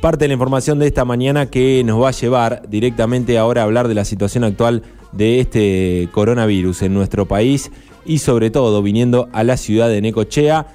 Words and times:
parte 0.00 0.24
de 0.24 0.28
la 0.28 0.34
información 0.34 0.78
de 0.78 0.86
esta 0.86 1.04
mañana 1.04 1.46
que 1.46 1.82
nos 1.84 2.02
va 2.02 2.08
a 2.08 2.12
llevar 2.12 2.62
directamente 2.68 3.36
ahora 3.36 3.62
a 3.62 3.64
hablar 3.64 3.88
de 3.88 3.94
la 3.94 4.04
situación 4.04 4.44
actual 4.44 4.82
de 5.12 5.40
este 5.40 6.08
coronavirus 6.12 6.82
en 6.82 6.94
nuestro 6.94 7.26
país 7.26 7.72
y 8.04 8.18
sobre 8.18 8.50
todo 8.50 8.82
viniendo 8.82 9.28
a 9.32 9.42
la 9.44 9.56
ciudad 9.56 9.88
de 9.88 10.00
Necochea. 10.00 10.66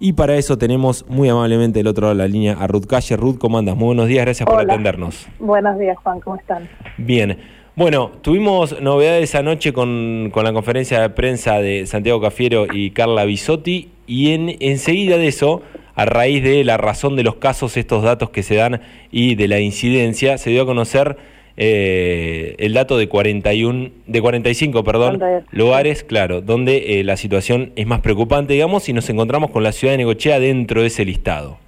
Y 0.00 0.14
para 0.14 0.34
eso 0.36 0.58
tenemos 0.58 1.06
muy 1.08 1.28
amablemente 1.28 1.78
del 1.78 1.86
otro 1.86 2.06
lado 2.06 2.16
de 2.16 2.22
la 2.24 2.28
línea 2.28 2.56
a 2.58 2.66
Ruth 2.66 2.86
Calle. 2.86 3.16
Ruth, 3.16 3.38
¿cómo 3.38 3.58
andas? 3.58 3.76
Muy 3.76 3.86
buenos 3.86 4.08
días, 4.08 4.24
gracias 4.24 4.48
por 4.48 4.60
atendernos. 4.60 5.26
Buenos 5.38 5.78
días, 5.78 5.96
Juan, 6.02 6.18
¿cómo 6.20 6.36
están? 6.36 6.68
Bien. 6.98 7.38
Bueno, 7.76 8.10
tuvimos 8.20 8.82
novedades 8.82 9.34
anoche 9.34 9.72
con, 9.72 10.30
con 10.32 10.44
la 10.44 10.52
conferencia 10.52 11.00
de 11.00 11.08
prensa 11.08 11.60
de 11.60 11.86
Santiago 11.86 12.20
Cafiero 12.20 12.66
y 12.70 12.90
Carla 12.90 13.24
Bisotti 13.24 13.90
y 14.06 14.32
en, 14.32 14.56
enseguida 14.60 15.16
de 15.16 15.28
eso, 15.28 15.62
a 15.94 16.04
raíz 16.04 16.42
de 16.42 16.64
la 16.64 16.76
razón 16.76 17.16
de 17.16 17.22
los 17.22 17.36
casos, 17.36 17.76
estos 17.76 18.02
datos 18.02 18.30
que 18.30 18.42
se 18.42 18.56
dan 18.56 18.80
y 19.10 19.34
de 19.34 19.48
la 19.48 19.60
incidencia, 19.60 20.38
se 20.38 20.50
dio 20.50 20.62
a 20.62 20.66
conocer 20.66 21.16
eh, 21.56 22.54
el 22.58 22.72
dato 22.72 22.96
de 22.96 23.08
41, 23.08 23.90
de 24.06 24.20
45, 24.22 24.84
perdón, 24.84 25.20
lugares, 25.50 26.02
claro, 26.02 26.40
donde 26.40 27.00
eh, 27.00 27.04
la 27.04 27.16
situación 27.16 27.72
es 27.76 27.86
más 27.86 28.00
preocupante, 28.00 28.54
digamos, 28.54 28.88
y 28.88 28.92
nos 28.92 29.08
encontramos 29.10 29.50
con 29.50 29.62
la 29.62 29.72
ciudad 29.72 29.92
de 29.92 29.98
Negochea 29.98 30.40
dentro 30.40 30.80
de 30.80 30.86
ese 30.86 31.04
listado. 31.04 31.58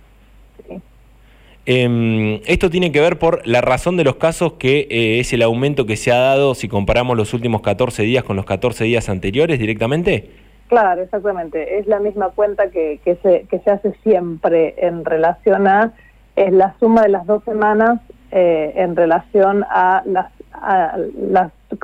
Em, 1.67 2.41
esto 2.45 2.69
tiene 2.69 2.93
que 2.93 3.01
ver 3.01 3.19
por 3.19 3.47
la 3.47 3.63
razón 3.63 3.97
de 3.97 4.05
los 4.05 4.17
casos 4.17 4.55
que 4.55 4.87
eh, 4.91 5.21
es 5.21 5.33
el 5.33 5.41
aumento 5.41 5.87
que 5.87 5.97
se 5.97 6.13
ha 6.13 6.17
dado 6.17 6.55
si 6.55 6.69
comparamos 6.69 7.17
los 7.17 7.33
últimos 7.33 7.63
14 7.63 8.03
días 8.03 8.23
con 8.23 8.37
los 8.37 8.45
14 8.45 8.85
días 8.85 9.09
anteriores 9.09 9.59
directamente. 9.59 10.29
Claro, 10.69 11.03
exactamente. 11.03 11.79
Es 11.79 11.87
la 11.87 12.01
misma 12.01 12.31
cuenta 12.31 12.71
que, 12.71 13.01
que, 13.05 13.17
se, 13.17 13.47
que 13.49 13.59
se 13.61 13.71
hace 13.71 13.93
siempre 14.03 14.75
en 14.79 15.05
relación 15.05 15.67
a, 15.69 15.93
es 16.37 16.53
la 16.53 16.75
suma 16.81 17.03
de 17.03 17.11
las 17.11 17.27
dos 17.27 17.45
semanas 17.45 18.01
eh, 18.31 18.73
en 18.77 18.97
relación 18.97 19.65
a 19.69 20.03
las 20.07 20.33
a 20.61 20.97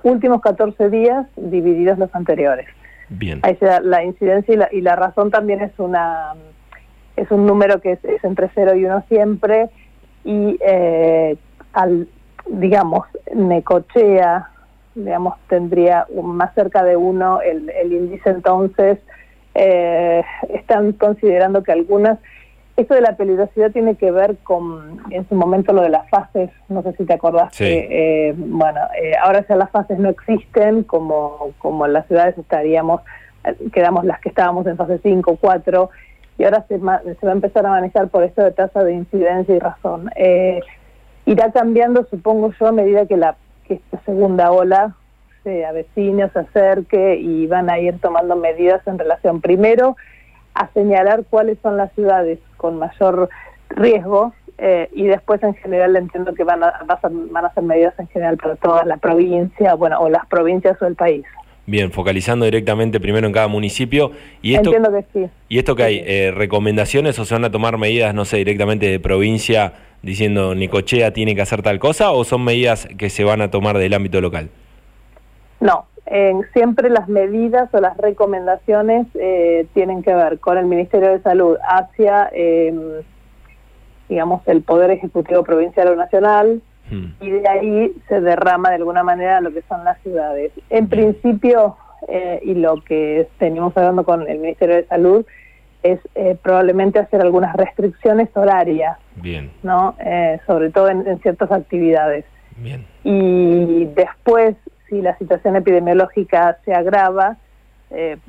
últimos 0.05 0.41
14 0.41 0.91
días 0.91 1.27
divididos 1.37 1.99
los 1.99 2.15
anteriores. 2.15 2.67
Bien. 3.09 3.41
Ahí 3.43 3.57
se 3.57 3.67
da 3.67 3.81
la 3.81 4.05
incidencia 4.05 4.55
y 4.55 4.57
la, 4.57 4.69
y 4.73 4.81
la 4.81 4.97
razón 4.97 5.31
también 5.31 5.61
es 5.61 5.73
una 5.79 6.35
es 7.17 7.31
un 7.31 7.47
número 7.47 7.81
que 7.81 7.93
es, 7.93 8.25
entre 8.25 8.51
0 8.55 8.77
y 8.77 8.85
1 8.85 9.05
siempre 9.09 9.69
y 10.25 10.57
eh, 10.65 11.37
al, 11.73 12.09
digamos, 12.49 13.07
Necochea, 13.35 14.49
digamos, 14.95 15.35
tendría 15.49 16.07
más 16.23 16.55
cerca 16.55 16.83
de 16.83 16.97
1 16.97 17.43
el, 17.43 17.71
el, 17.71 17.93
índice, 17.93 18.31
entonces 18.31 18.99
eh, 19.55 20.23
están 20.51 20.93
considerando 20.93 21.63
que 21.63 21.73
algunas, 21.73 22.19
esto 22.77 22.95
de 22.95 23.01
la 23.01 23.17
peligrosidad 23.17 23.71
tiene 23.73 23.97
que 23.97 24.11
ver 24.11 24.37
con, 24.43 25.01
en 25.11 25.29
su 25.29 25.35
momento, 25.35 25.73
lo 25.73 25.83
de 25.83 25.91
las 25.91 26.09
fases, 26.09 26.51
no 26.69 26.83
sé 26.83 26.93
si 26.95 27.05
te 27.05 27.15
acordás, 27.15 27.53
eh, 27.61 28.35
bueno, 28.37 28.81
eh, 29.01 29.13
ahora 29.23 29.45
ya 29.49 29.57
las 29.57 29.71
fases 29.71 29.99
no 29.99 30.09
existen, 30.09 30.83
como, 30.83 31.53
como 31.59 31.87
en 31.87 31.93
las 31.93 32.07
ciudades 32.07 32.37
estaríamos, 32.39 33.03
quedamos 33.73 34.05
las 34.05 34.21
que 34.21 34.29
estábamos 34.29 34.67
en 34.67 34.77
fase 34.77 34.99
5, 35.03 35.39
4, 35.41 35.91
y 36.41 36.45
ahora 36.45 36.65
se, 36.69 36.79
va 36.79 37.03
a 37.03 37.33
empezar 37.33 37.67
a 37.67 37.71
manejar 37.71 38.09
por 38.09 38.23
esto 38.23 38.43
de 38.43 38.53
tasa 38.53 38.83
de 38.83 38.95
incidencia 38.95 39.55
y 39.55 39.59
razón. 39.59 40.11
Eh, 40.17 40.61
irá 41.27 41.53
cambiando, 41.53 42.07
supongo 42.07 42.51
yo, 42.59 42.69
a 42.69 42.73
medida 42.73 43.05
que, 43.05 43.19
la, 43.19 43.37
que 43.71 43.75
esta 43.75 44.05
segunda 44.05 44.51
ola 44.51 44.97
se 45.45 45.65
avecine, 45.65 46.29
se 46.31 46.41
acerque 46.41 47.17
y 47.17 47.47
van 47.47 47.71
a 47.71 47.79
ir 47.79 48.01
tomando 48.01 48.35
medidas 48.35 48.85
en 48.89 48.99
relación 48.99 49.41
primero 49.41 49.97
a 50.55 50.69
señalar 50.73 51.23
cuáles 51.31 51.57
son 51.63 51.77
las 51.77 51.93
ciudades 51.93 52.41
con 52.57 52.79
mayor 52.79 53.31
riesgo 53.69 54.35
eh, 54.59 54.89
y 54.93 55.05
después 55.05 55.41
en 55.45 55.55
general 55.55 55.95
entiendo 55.95 56.35
que 56.35 56.43
van 56.43 56.65
a, 56.65 56.85
van 56.85 57.45
a 57.45 57.55
ser 57.55 57.63
medidas 57.63 57.95
en 57.99 58.09
general 58.09 58.37
para 58.39 58.57
toda 58.57 58.85
la 58.85 58.97
provincia, 58.97 59.75
bueno, 59.75 60.01
o 60.01 60.09
las 60.09 60.27
provincias 60.27 60.83
o 60.83 60.87
el 60.87 60.97
país. 60.97 61.25
Bien, 61.67 61.93
focalizando 61.93 62.47
directamente 62.47 62.99
primero 62.99 63.29
en 63.29 63.33
cada 63.33 63.47
municipio. 63.47 64.11
Y 64.43 64.55
esto, 64.55 64.75
Entiendo 64.75 64.91
que 64.99 65.05
sí. 65.13 65.31
¿Y 65.49 65.59
esto 65.59 65.77
que 65.77 65.85
hay? 65.85 66.03
Eh, 66.05 66.33
¿Recomendaciones 66.35 67.17
o 67.21 67.25
se 67.25 67.35
van 67.35 67.45
a 67.45 67.53
tomar 67.53 67.79
medidas, 67.79 68.13
no 68.13 68.25
sé, 68.25 68.39
directamente 68.39 68.87
de 68.87 68.99
provincia 68.99 69.75
diciendo 70.03 70.55
Nicochea 70.55 71.13
tiene 71.13 71.35
que 71.35 71.43
hacer 71.43 71.63
tal 71.63 71.79
cosa 71.79 72.11
o 72.11 72.25
son 72.25 72.45
medidas 72.45 72.89
que 72.99 73.11
se 73.11 73.25
van 73.25 73.43
a 73.43 73.51
tomar 73.51 73.79
del 73.79 73.95
ámbito 73.95 74.21
local? 74.21 74.51
No, 75.61 75.87
siempre 76.55 76.89
las 76.91 77.09
medidas 77.09 77.69
o 77.73 77.81
las 77.81 77.97
recomendaciones 77.97 79.07
eh, 79.15 79.67
tienen 79.75 80.03
que 80.03 80.15
ver 80.15 80.39
con 80.39 80.59
el 80.59 80.67
Ministerio 80.67 81.11
de 81.11 81.21
Salud 81.21 81.57
hacia, 81.63 82.31
em, 82.33 83.03
digamos, 84.09 84.43
el 84.47 84.63
Poder 84.63 84.91
Ejecutivo 84.91 85.45
Provincial 85.45 85.89
o 85.89 85.97
Nacional, 85.97 86.63
Hmm. 86.91 87.13
y 87.21 87.31
de 87.31 87.49
ahí 87.49 87.93
se 88.09 88.21
derrama 88.21 88.71
de 88.71 88.77
alguna 88.77 89.05
manera 89.05 89.41
lo 89.41 89.53
que 89.53 89.63
son 89.69 89.85
las 89.85 90.01
ciudades. 90.03 90.53
En 90.71 90.89
principio, 90.89 91.77
eh, 92.09 92.41
y 92.43 92.55
lo 92.55 92.83
que 92.83 93.29
tenemos 93.39 93.77
hablando 93.77 94.05
con 94.05 94.29
el 94.29 94.39
Ministerio 94.39 94.77
de 94.77 94.87
Salud, 94.87 95.25
es 95.83 96.01
eh, 96.15 96.37
probablemente 96.43 96.99
hacer 96.99 97.21
algunas 97.21 97.55
restricciones 97.55 98.29
horarias, 98.35 98.99
Bien. 99.17 99.51
¿no? 99.63 99.95
Eh, 99.99 100.39
sobre 100.47 100.71
todo 100.71 100.89
en, 100.89 101.19
ciertas 101.21 101.51
actividades. 101.51 102.25
Bien. 102.57 102.87
Y 103.05 103.87
después, 103.95 104.57
si 104.89 105.01
la 105.01 105.17
situación 105.19 105.57
epidemiológica 105.57 106.59
se 106.65 106.75
agrava, 106.75 107.37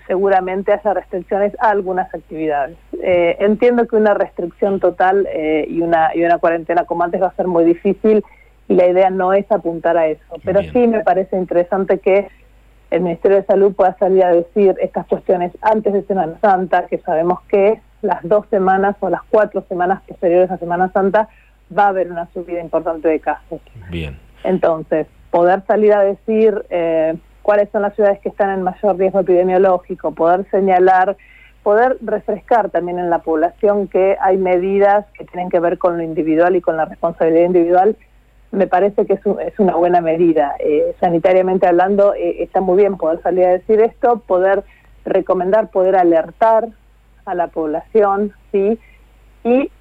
seguramente 0.07 0.73
haya 0.73 0.95
restricciones 0.95 1.53
a 1.59 1.69
algunas 1.69 2.11
actividades. 2.15 2.77
entiendo 2.99 3.85
que 3.85 3.95
una 3.95 4.15
restricción 4.15 4.79
total 4.79 5.27
y, 5.67 5.81
una, 5.81 6.15
y 6.15 6.23
una 6.23 6.39
cuarentena 6.39 6.85
como 6.85 7.03
antes 7.03 7.21
va 7.21 7.27
a 7.27 7.35
ser 7.35 7.45
muy 7.45 7.63
difícil 7.63 8.23
y 8.67 8.73
la 8.73 8.87
idea 8.87 9.11
no 9.11 9.33
es 9.33 9.45
apuntar 9.51 9.97
a 9.97 10.07
eso. 10.07 10.23
Pero 10.43 10.61
sí 10.63 10.87
me 10.87 11.01
parece 11.01 11.37
interesante 11.37 11.99
que 11.99 12.27
el 12.91 13.01
Ministerio 13.01 13.37
de 13.37 13.45
Salud 13.45 13.73
pueda 13.73 13.97
salir 13.97 14.23
a 14.23 14.33
decir 14.33 14.75
estas 14.81 15.07
cuestiones 15.07 15.51
antes 15.61 15.93
de 15.93 16.03
Semana 16.03 16.37
Santa, 16.41 16.85
que 16.87 16.99
sabemos 16.99 17.39
que 17.47 17.81
las 18.01 18.19
dos 18.23 18.45
semanas 18.49 18.97
o 18.99 19.09
las 19.09 19.21
cuatro 19.29 19.63
semanas 19.69 20.01
posteriores 20.07 20.51
a 20.51 20.57
Semana 20.57 20.91
Santa 20.91 21.29
va 21.75 21.85
a 21.85 21.87
haber 21.89 22.11
una 22.11 22.27
subida 22.33 22.59
importante 22.59 23.07
de 23.07 23.19
casos. 23.21 23.61
Bien. 23.89 24.19
Entonces, 24.43 25.07
poder 25.29 25.63
salir 25.65 25.93
a 25.93 26.01
decir 26.01 26.65
eh, 26.69 27.15
cuáles 27.41 27.69
son 27.71 27.83
las 27.83 27.95
ciudades 27.95 28.19
que 28.19 28.29
están 28.29 28.49
en 28.49 28.61
mayor 28.61 28.97
riesgo 28.97 29.21
epidemiológico, 29.21 30.11
poder 30.11 30.45
señalar, 30.51 31.15
poder 31.63 31.97
refrescar 32.01 32.71
también 32.71 32.99
en 32.99 33.09
la 33.09 33.19
población 33.19 33.87
que 33.87 34.17
hay 34.19 34.37
medidas 34.37 35.05
que 35.17 35.23
tienen 35.25 35.49
que 35.49 35.59
ver 35.61 35.77
con 35.77 35.97
lo 35.97 36.03
individual 36.03 36.57
y 36.57 36.61
con 36.61 36.75
la 36.75 36.85
responsabilidad 36.85 37.45
individual 37.45 37.95
me 38.51 38.67
parece 38.67 39.05
que 39.05 39.13
es, 39.13 39.59
una 39.59 39.75
buena 39.75 40.01
medida. 40.01 40.55
Eh, 40.59 40.93
sanitariamente 40.99 41.67
hablando, 41.67 42.13
eh, 42.13 42.43
está 42.43 42.61
muy 42.61 42.77
bien 42.77 42.97
poder 42.97 43.21
salir 43.21 43.45
a 43.45 43.51
decir 43.51 43.79
esto, 43.79 44.19
poder 44.19 44.63
recomendar, 45.05 45.69
poder 45.69 45.95
alertar 45.95 46.67
a 47.25 47.33
la 47.33 47.47
población, 47.47 48.33
¿sí? 48.51 48.77
Y 49.43 49.71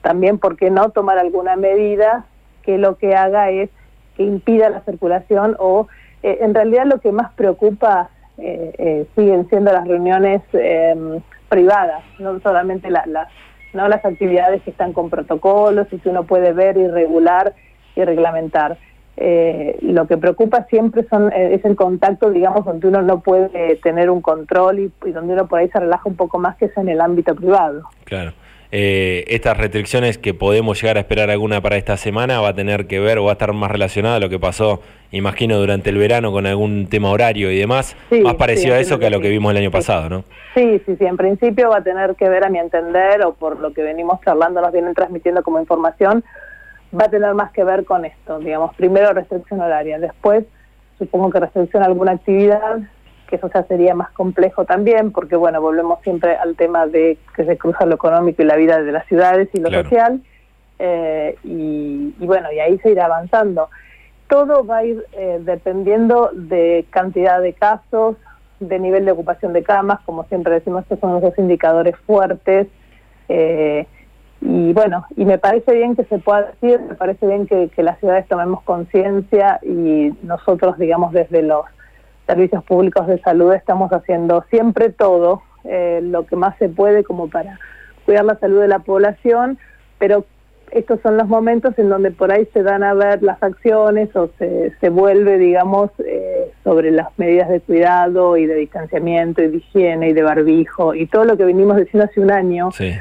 también, 0.00 0.38
¿por 0.38 0.56
qué 0.56 0.70
no 0.70 0.90
tomar 0.90 1.18
alguna 1.18 1.56
medida 1.56 2.24
que 2.62 2.78
lo 2.78 2.96
que 2.96 3.14
haga 3.14 3.50
es 3.50 3.70
que 4.16 4.22
impida 4.22 4.70
la 4.70 4.80
circulación 4.80 5.56
o 5.58 5.88
eh, 6.22 6.38
en 6.40 6.54
realidad 6.54 6.86
lo 6.86 7.00
que 7.00 7.12
más 7.12 7.32
preocupa 7.34 8.10
siguen 9.14 9.48
siendo 9.48 9.72
las 9.72 9.88
reuniones 9.88 10.42
em, 10.52 11.22
privadas, 11.48 12.02
no 12.18 12.38
solamente 12.40 12.90
las, 12.90 13.06
no 13.72 13.88
las 13.88 14.04
actividades 14.04 14.60
que 14.62 14.68
están 14.68 14.92
con 14.92 15.08
protocolos 15.08 15.86
y 15.90 15.98
que 15.98 16.10
uno 16.10 16.24
puede 16.24 16.52
ver 16.52 16.76
y 16.76 16.86
regular 16.86 17.54
y 17.96 18.04
reglamentar. 18.04 18.78
Eh, 19.18 19.78
lo 19.80 20.06
que 20.06 20.18
preocupa 20.18 20.66
siempre 20.68 21.06
son 21.08 21.32
eh, 21.32 21.54
es 21.54 21.64
el 21.64 21.74
contacto, 21.74 22.30
digamos, 22.30 22.64
donde 22.66 22.86
uno 22.86 23.00
no 23.00 23.20
puede 23.20 23.76
tener 23.76 24.10
un 24.10 24.20
control 24.20 24.78
y, 24.78 25.10
donde 25.10 25.32
uno 25.32 25.46
por 25.46 25.58
ahí 25.58 25.68
se 25.68 25.80
relaja 25.80 26.02
un 26.04 26.16
poco 26.16 26.38
más, 26.38 26.56
que 26.56 26.66
es 26.66 26.76
en 26.76 26.88
el 26.88 27.00
ámbito 27.00 27.34
privado. 27.34 27.82
Claro. 28.04 28.32
Eh, 28.72 29.24
estas 29.28 29.56
restricciones 29.56 30.18
que 30.18 30.34
podemos 30.34 30.80
llegar 30.82 30.96
a 30.96 31.00
esperar 31.00 31.30
alguna 31.30 31.60
para 31.60 31.76
esta 31.76 31.96
semana 31.96 32.40
va 32.40 32.48
a 32.48 32.54
tener 32.54 32.86
que 32.86 32.98
ver 32.98 33.18
o 33.18 33.24
va 33.24 33.30
a 33.30 33.32
estar 33.34 33.52
más 33.52 33.70
relacionada 33.70 34.16
a 34.16 34.20
lo 34.20 34.28
que 34.28 34.40
pasó, 34.40 34.82
imagino, 35.12 35.56
durante 35.58 35.90
el 35.90 35.98
verano 35.98 36.32
con 36.32 36.46
algún 36.46 36.88
tema 36.88 37.10
horario 37.10 37.50
y 37.52 37.58
demás, 37.58 37.96
más 38.22 38.34
parecido 38.34 38.74
a 38.74 38.80
eso 38.80 38.98
que 38.98 39.06
a 39.06 39.10
lo 39.10 39.20
que 39.20 39.30
vimos 39.30 39.52
el 39.52 39.58
año 39.58 39.70
pasado, 39.70 40.08
¿no? 40.08 40.24
Sí, 40.54 40.82
sí, 40.84 40.96
sí, 40.96 41.06
en 41.06 41.16
principio 41.16 41.70
va 41.70 41.78
a 41.78 41.84
tener 41.84 42.16
que 42.16 42.28
ver, 42.28 42.44
a 42.44 42.50
mi 42.50 42.58
entender, 42.58 43.22
o 43.22 43.34
por 43.34 43.60
lo 43.60 43.72
que 43.72 43.82
venimos 43.82 44.20
charlando, 44.22 44.60
nos 44.60 44.72
vienen 44.72 44.94
transmitiendo 44.94 45.42
como 45.44 45.60
información, 45.60 46.24
va 46.94 47.06
a 47.06 47.08
tener 47.08 47.34
más 47.34 47.52
que 47.52 47.64
ver 47.64 47.84
con 47.84 48.04
esto, 48.04 48.38
digamos, 48.38 48.74
primero 48.74 49.12
restricción 49.12 49.60
horaria, 49.60 49.98
después 49.98 50.44
supongo 50.98 51.30
que 51.30 51.40
restricción 51.40 51.82
a 51.82 51.86
alguna 51.86 52.12
actividad, 52.12 52.78
que 53.28 53.36
eso 53.36 53.50
ya 53.52 53.64
sería 53.64 53.94
más 53.94 54.10
complejo 54.12 54.64
también, 54.64 55.12
porque 55.12 55.36
bueno, 55.36 55.60
volvemos 55.60 56.00
siempre 56.02 56.36
al 56.36 56.56
tema 56.56 56.86
de 56.86 57.18
que 57.34 57.44
se 57.44 57.58
cruza 57.58 57.84
lo 57.86 57.96
económico 57.96 58.42
y 58.42 58.46
la 58.46 58.56
vida 58.56 58.82
de 58.82 58.92
las 58.92 59.06
ciudades 59.06 59.48
y 59.52 59.60
lo 59.60 59.70
social, 59.70 60.22
eh, 60.78 61.36
y, 61.42 62.14
bueno, 62.20 62.52
y 62.52 62.60
ahí 62.60 62.78
se 62.78 62.90
irá 62.90 63.06
avanzando. 63.06 63.68
Todo 64.28 64.64
va 64.64 64.78
a 64.78 64.84
ir 64.84 65.04
eh, 65.12 65.40
dependiendo 65.42 66.30
de 66.32 66.84
cantidad 66.90 67.40
de 67.40 67.52
casos, 67.52 68.16
de 68.60 68.78
nivel 68.78 69.04
de 69.04 69.12
ocupación 69.12 69.52
de 69.52 69.62
camas, 69.62 70.00
como 70.04 70.24
siempre 70.24 70.54
decimos, 70.54 70.82
estos 70.82 70.98
son 71.00 71.12
los 71.12 71.22
dos 71.22 71.38
indicadores 71.38 71.96
fuertes. 72.06 72.68
Eh, 73.28 73.86
y 74.48 74.72
bueno, 74.72 75.04
y 75.16 75.24
me 75.24 75.38
parece 75.38 75.74
bien 75.74 75.96
que 75.96 76.04
se 76.04 76.18
pueda 76.18 76.52
decir, 76.52 76.80
me 76.80 76.94
parece 76.94 77.26
bien 77.26 77.48
que, 77.48 77.68
las 77.82 77.98
ciudades 77.98 78.28
tomemos 78.28 78.62
conciencia 78.62 79.58
y 79.64 80.12
nosotros, 80.22 80.78
digamos, 80.78 81.12
desde 81.12 81.42
los 81.42 81.64
servicios 82.26 82.62
públicos 82.62 83.08
de 83.08 83.20
salud 83.22 83.52
estamos 83.52 83.90
haciendo 83.92 84.44
siempre 84.48 84.90
todo 84.90 85.42
eh, 85.64 85.98
lo 86.00 86.26
que 86.26 86.36
más 86.36 86.56
se 86.58 86.68
puede 86.68 87.02
como 87.02 87.28
para 87.28 87.58
cuidar 88.04 88.24
la 88.24 88.38
salud 88.38 88.60
de 88.60 88.68
la 88.68 88.78
población, 88.78 89.58
pero 89.98 90.24
estos 90.70 91.00
son 91.00 91.16
los 91.16 91.26
momentos 91.26 91.76
en 91.76 91.88
donde 91.88 92.12
por 92.12 92.30
ahí 92.30 92.46
se 92.52 92.62
dan 92.62 92.84
a 92.84 92.94
ver 92.94 93.24
las 93.24 93.42
acciones 93.42 94.14
o 94.14 94.30
se, 94.38 94.72
se 94.80 94.88
vuelve, 94.90 95.38
digamos, 95.38 95.90
eh, 95.98 96.52
sobre 96.62 96.92
las 96.92 97.08
medidas 97.18 97.48
de 97.48 97.60
cuidado 97.60 98.36
y 98.36 98.46
de 98.46 98.54
distanciamiento 98.54 99.42
y 99.42 99.48
de 99.48 99.56
higiene 99.56 100.10
y 100.10 100.12
de 100.12 100.22
barbijo 100.22 100.94
y 100.94 101.06
todo 101.08 101.24
lo 101.24 101.36
que 101.36 101.44
venimos 101.44 101.76
diciendo 101.78 102.08
hace 102.08 102.20
un 102.20 102.30
año. 102.30 102.70
Sí. 102.70 102.92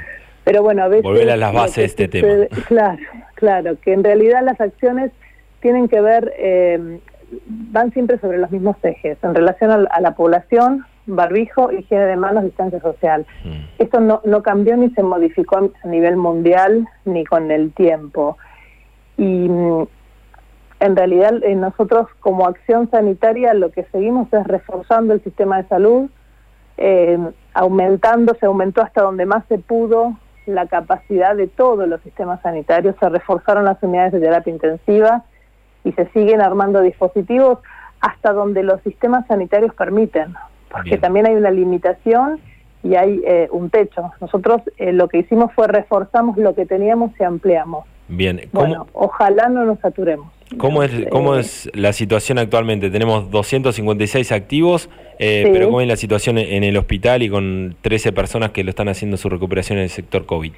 Pero 0.45 0.61
bueno, 0.61 0.83
a 0.83 0.87
veces... 0.87 1.03
Volver 1.03 1.29
a 1.31 1.35
las 1.35 1.53
bases 1.53 1.75
de 1.75 1.85
este 1.85 2.07
tema. 2.07 2.45
Claro, 2.67 3.03
claro, 3.33 3.77
que 3.81 3.91
en 3.91 4.03
realidad 4.03 4.43
las 4.43 4.61
acciones 4.61 5.11
tienen 5.59 5.89
que 5.89 5.99
ver, 5.99 6.33
eh, 6.37 6.99
van 7.47 7.91
siempre 7.91 8.19
sobre 8.19 8.37
los 8.37 8.51
mismos 8.51 8.77
ejes, 8.83 9.17
en 9.23 9.33
relación 9.33 9.71
a, 9.71 9.99
la 9.99 10.11
población, 10.15 10.85
barbijo, 11.07 11.71
higiene 11.71 12.05
de 12.05 12.15
manos, 12.15 12.43
distancia 12.43 12.79
social. 12.79 13.25
Mm. 13.43 13.79
Esto 13.79 13.99
no, 13.99 14.21
no 14.23 14.43
cambió 14.43 14.77
ni 14.77 14.91
se 14.91 15.01
modificó 15.01 15.57
a 15.57 15.87
nivel 15.87 16.15
mundial 16.15 16.87
ni 17.05 17.25
con 17.25 17.49
el 17.49 17.73
tiempo. 17.73 18.37
Y 19.17 19.49
mm, 19.49 19.87
en 20.81 20.95
realidad 20.95 21.43
eh, 21.43 21.55
nosotros 21.55 22.07
como 22.19 22.45
acción 22.45 22.89
sanitaria 22.91 23.55
lo 23.55 23.71
que 23.71 23.85
seguimos 23.91 24.31
es 24.31 24.45
reforzando 24.45 25.15
el 25.15 25.23
sistema 25.23 25.61
de 25.61 25.67
salud, 25.67 26.09
eh, 26.77 27.17
aumentando, 27.53 28.35
se 28.39 28.45
aumentó 28.45 28.83
hasta 28.83 29.01
donde 29.01 29.25
más 29.25 29.43
se 29.47 29.57
pudo 29.57 30.15
la 30.47 30.67
capacidad 30.67 31.35
de 31.35 31.47
todos 31.47 31.87
los 31.87 32.01
sistemas 32.01 32.41
sanitarios, 32.41 32.95
se 32.99 33.09
reforzaron 33.09 33.65
las 33.65 33.81
unidades 33.81 34.13
de 34.13 34.19
terapia 34.19 34.53
intensiva 34.53 35.23
y 35.83 35.91
se 35.93 36.07
siguen 36.09 36.41
armando 36.41 36.81
dispositivos 36.81 37.59
hasta 38.01 38.33
donde 38.33 38.63
los 38.63 38.81
sistemas 38.81 39.25
sanitarios 39.27 39.73
permiten, 39.73 40.35
porque 40.69 40.97
también 40.97 41.25
hay 41.25 41.35
una 41.35 41.51
limitación 41.51 42.39
y 42.83 42.95
hay 42.95 43.21
eh, 43.25 43.47
un 43.51 43.69
techo. 43.69 44.11
Nosotros 44.21 44.61
eh, 44.77 44.93
lo 44.93 45.07
que 45.07 45.19
hicimos 45.19 45.51
fue 45.53 45.67
reforzamos 45.67 46.37
lo 46.37 46.53
que 46.53 46.65
teníamos 46.65 47.11
y 47.19 47.23
ampliamos. 47.23 47.85
Bien, 48.07 48.41
bueno, 48.51 48.85
ojalá 48.93 49.49
no 49.49 49.65
nos 49.65 49.79
saturemos. 49.79 50.34
¿Cómo 50.57 50.83
es, 50.83 50.91
cómo 51.09 51.35
es 51.35 51.69
la 51.73 51.91
situación 51.91 52.37
actualmente? 52.37 52.89
Tenemos 52.91 53.31
256 53.31 54.31
activos, 54.31 54.89
eh, 55.17 55.49
pero 55.51 55.65
¿cómo 55.65 55.81
es 55.81 55.87
la 55.87 55.95
situación 55.95 56.37
en 56.37 56.63
el 56.63 56.77
hospital 56.77 57.23
y 57.23 57.29
con 57.29 57.75
13 57.81 58.13
personas 58.13 58.51
que 58.51 58.63
lo 58.63 58.69
están 58.69 58.87
haciendo 58.87 59.17
su 59.17 59.27
recuperación 59.29 59.79
en 59.79 59.85
el 59.85 59.89
sector 59.89 60.25
COVID? 60.25 60.53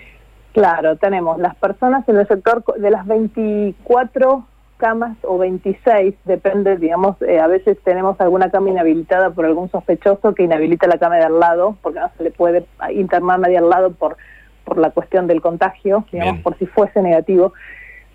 Claro, 0.51 0.97
tenemos 0.97 1.39
las 1.39 1.55
personas 1.55 2.07
en 2.09 2.17
el 2.17 2.27
sector 2.27 2.63
de 2.77 2.91
las 2.91 3.05
24 3.05 4.45
camas 4.77 5.17
o 5.23 5.37
26, 5.37 6.15
depende, 6.25 6.77
digamos, 6.77 7.19
eh, 7.21 7.39
a 7.39 7.47
veces 7.47 7.77
tenemos 7.83 8.19
alguna 8.21 8.51
cama 8.51 8.69
inhabilitada 8.69 9.31
por 9.31 9.45
algún 9.45 9.69
sospechoso 9.69 10.35
que 10.35 10.43
inhabilita 10.43 10.87
la 10.87 10.97
cama 10.97 11.17
de 11.17 11.23
al 11.23 11.39
lado, 11.39 11.77
porque 11.81 11.99
no 11.99 12.11
se 12.17 12.23
le 12.23 12.31
puede 12.31 12.65
internar 12.91 13.39
nadie 13.39 13.57
al 13.57 13.69
lado 13.69 13.91
por, 13.91 14.17
por 14.63 14.77
la 14.77 14.91
cuestión 14.91 15.27
del 15.27 15.41
contagio, 15.41 16.05
digamos, 16.11 16.41
por 16.41 16.57
si 16.57 16.65
fuese 16.65 17.01
negativo. 17.01 17.53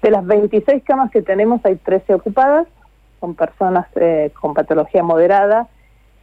De 0.03 0.11
las 0.11 0.27
26 0.27 0.83
camas 0.85 1.11
que 1.11 1.23
tenemos 1.23 1.65
hay 1.65 1.77
13 1.77 2.15
ocupadas, 2.15 2.67
con 3.21 3.35
personas 3.37 3.87
eh, 3.95 4.33
con 4.41 4.53
patología 4.53 5.03
moderada, 5.03 5.69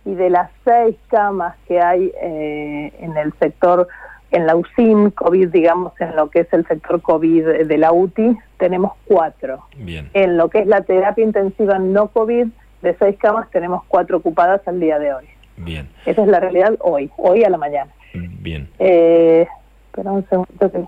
y 0.06 0.16
de 0.16 0.30
las 0.30 0.52
6 0.66 0.96
camas 1.08 1.56
que 1.68 1.80
hay 1.80 2.12
eh, 2.22 2.94
en 3.00 3.16
el 3.18 3.34
sector, 3.40 3.88
en 4.32 4.46
la 4.46 4.56
UCIM, 4.56 5.12
COVID, 5.12 5.48
digamos, 5.50 5.94
en 6.00 6.16
lo 6.16 6.30
que 6.30 6.42
es 6.42 6.54
el 6.54 6.68
sector 6.68 7.02
COVID 7.02 7.66
de 7.66 7.78
la 7.78 7.94
UTI, 7.94 8.38
tenemos 8.58 8.92
4. 9.06 9.60
Bien. 9.78 10.10
En 10.14 10.38
lo 10.38 10.50
que 10.50 10.60
es 10.60 10.68
la 10.68 10.82
terapia 10.82 11.24
intensiva 11.24 11.80
no 11.80 12.10
COVID, 12.10 12.48
de 12.82 12.96
6 12.98 13.18
camas 13.18 13.50
tenemos 13.50 13.84
4 13.88 14.18
ocupadas 14.18 14.62
al 14.68 14.80
día 14.80 15.00
de 15.00 15.14
hoy. 15.14 15.26
Bien. 15.58 15.90
Esa 16.06 16.22
es 16.22 16.28
la 16.28 16.40
realidad 16.40 16.76
hoy, 16.80 17.10
hoy 17.18 17.44
a 17.44 17.50
la 17.50 17.58
mañana. 17.58 17.92
Bien. 18.14 18.70
Eh, 18.80 19.48
espera 19.88 20.12
un 20.12 20.28
segundo 20.28 20.72
que... 20.72 20.86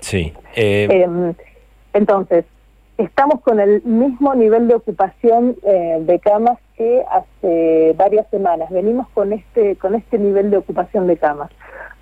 Sí. 0.00 0.32
Eh, 0.54 0.88
em, 0.90 1.34
entonces, 1.94 2.44
estamos 2.98 3.40
con 3.40 3.60
el 3.60 3.82
mismo 3.84 4.34
nivel 4.34 4.68
de 4.68 4.74
ocupación 4.74 5.56
eh, 5.62 5.98
de 6.00 6.18
camas 6.18 6.58
que 6.76 7.04
hace 7.10 7.94
varias 7.96 8.28
semanas. 8.30 8.68
Venimos 8.70 9.08
con 9.14 9.32
este, 9.32 9.76
con 9.76 9.94
este 9.94 10.18
nivel 10.18 10.50
de 10.50 10.58
ocupación 10.58 11.06
de 11.06 11.16
camas, 11.16 11.50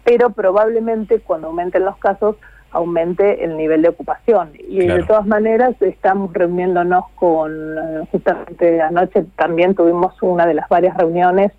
pero 0.03 0.31
probablemente 0.31 1.21
cuando 1.21 1.49
aumenten 1.49 1.85
los 1.85 1.97
casos 1.99 2.37
aumente 2.73 3.45
el 3.45 3.59
nivel 3.59 3.83
de 3.83 3.91
ocupación. 3.91 4.53
Y 4.67 4.87
de 4.87 5.03
todas 5.03 5.27
maneras 5.27 5.75
estamos 5.81 6.33
reuniéndonos 6.33 7.05
con, 7.17 7.53
eh, 7.53 8.09
justamente 8.11 8.81
anoche 8.81 9.27
también 9.37 9.75
tuvimos 9.75 10.15
una 10.23 10.47
de 10.47 10.55
las 10.55 10.71
varias 10.71 10.97
reuniones 10.97 11.53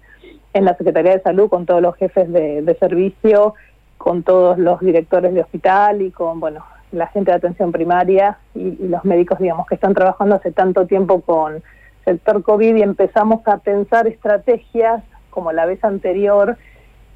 en 0.54 0.66
la 0.66 0.76
Secretaría 0.76 1.12
de 1.12 1.22
Salud 1.22 1.50
con 1.50 1.68
todos 1.68 1.84
los 1.84 1.96
jefes 1.98 2.32
de, 2.34 2.64
de 2.64 2.76
servicio, 2.76 3.54
con 4.00 4.24
todos 4.24 4.58
los 4.58 4.80
directores 4.80 5.36
de 5.36 5.42
hospital 5.42 6.02
y 6.02 6.10
con, 6.10 6.40
bueno, 6.40 6.66
la 6.94 7.08
gente 7.08 7.32
de 7.32 7.38
atención 7.38 7.72
primaria 7.72 8.38
y, 8.56 8.88
los 8.88 9.04
médicos, 9.04 9.40
digamos, 9.40 9.68
que 9.68 9.76
están 9.76 9.94
trabajando 9.94 10.36
hace 10.36 10.52
tanto 10.52 10.86
tiempo 10.86 11.22
con 11.22 11.64
sector 12.06 12.44
COVID 12.44 12.76
y 12.76 12.82
empezamos 12.82 13.46
a 13.48 13.58
pensar 13.58 14.08
estrategias 14.08 15.04
como 15.30 15.52
la 15.52 15.66
vez 15.66 15.84
anterior, 15.84 16.58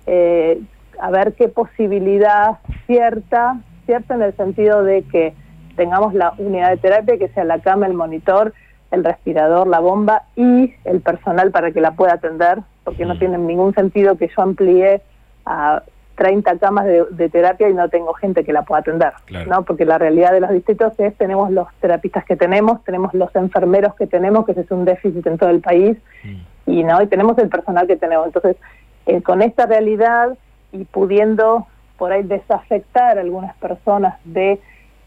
eh, 0.07 0.61
a 0.99 1.11
ver 1.11 1.33
qué 1.33 1.47
posibilidad 1.47 2.57
cierta, 2.87 3.59
cierta 3.85 4.15
en 4.15 4.23
el 4.23 4.35
sentido 4.35 4.83
de 4.83 5.03
que 5.03 5.33
tengamos 5.75 6.13
la 6.13 6.33
unidad 6.37 6.71
de 6.71 6.77
terapia, 6.77 7.17
que 7.17 7.27
sea 7.29 7.43
la 7.43 7.59
cama, 7.59 7.85
el 7.85 7.93
monitor, 7.93 8.53
el 8.91 9.03
respirador, 9.03 9.67
la 9.67 9.79
bomba 9.79 10.23
y 10.35 10.73
el 10.85 11.01
personal 11.01 11.51
para 11.51 11.71
que 11.71 11.81
la 11.81 11.91
pueda 11.91 12.13
atender, 12.13 12.59
porque 12.83 13.05
no 13.05 13.15
mm. 13.15 13.19
tiene 13.19 13.37
ningún 13.37 13.75
sentido 13.75 14.17
que 14.17 14.29
yo 14.35 14.41
amplíe 14.41 15.01
a 15.45 15.83
30 16.17 16.57
camas 16.57 16.85
de, 16.85 17.29
terapia 17.29 17.69
y 17.69 17.73
no 17.73 17.89
tengo 17.89 18.13
gente 18.13 18.43
que 18.43 18.51
la 18.51 18.63
pueda 18.63 18.81
atender, 18.81 19.13
¿no? 19.47 19.63
Porque 19.63 19.85
la 19.85 19.99
realidad 19.99 20.31
de 20.31 20.41
los 20.41 20.49
distritos 20.49 20.93
es 20.99 21.15
tenemos 21.15 21.51
los 21.51 21.67
terapistas 21.79 22.25
que 22.25 22.35
tenemos, 22.35 22.83
tenemos 22.83 23.13
los 23.13 23.33
enfermeros 23.35 23.93
que 23.95 24.07
tenemos, 24.07 24.45
que 24.45 24.53
ese 24.53 24.61
es 24.61 24.71
un 24.71 24.83
déficit 24.83 25.25
en 25.27 25.37
todo 25.37 25.51
el 25.51 25.61
país, 25.61 25.95
mm. 26.23 26.71
y 26.71 26.83
no 26.83 27.01
y 27.03 27.07
tenemos 27.07 27.37
el 27.37 27.49
personal 27.49 27.85
que 27.85 27.97
tenemos. 27.97 28.25
Entonces, 28.25 28.57
eh, 29.05 29.21
con 29.21 29.43
esta 29.43 29.67
realidad 29.67 30.35
y 30.71 30.85
pudiendo 30.85 31.67
por 31.99 32.11
ahí 32.11 32.23
desafectar 32.23 33.19
a 33.19 33.21
algunas 33.21 33.55
personas 33.57 34.15
de 34.25 34.59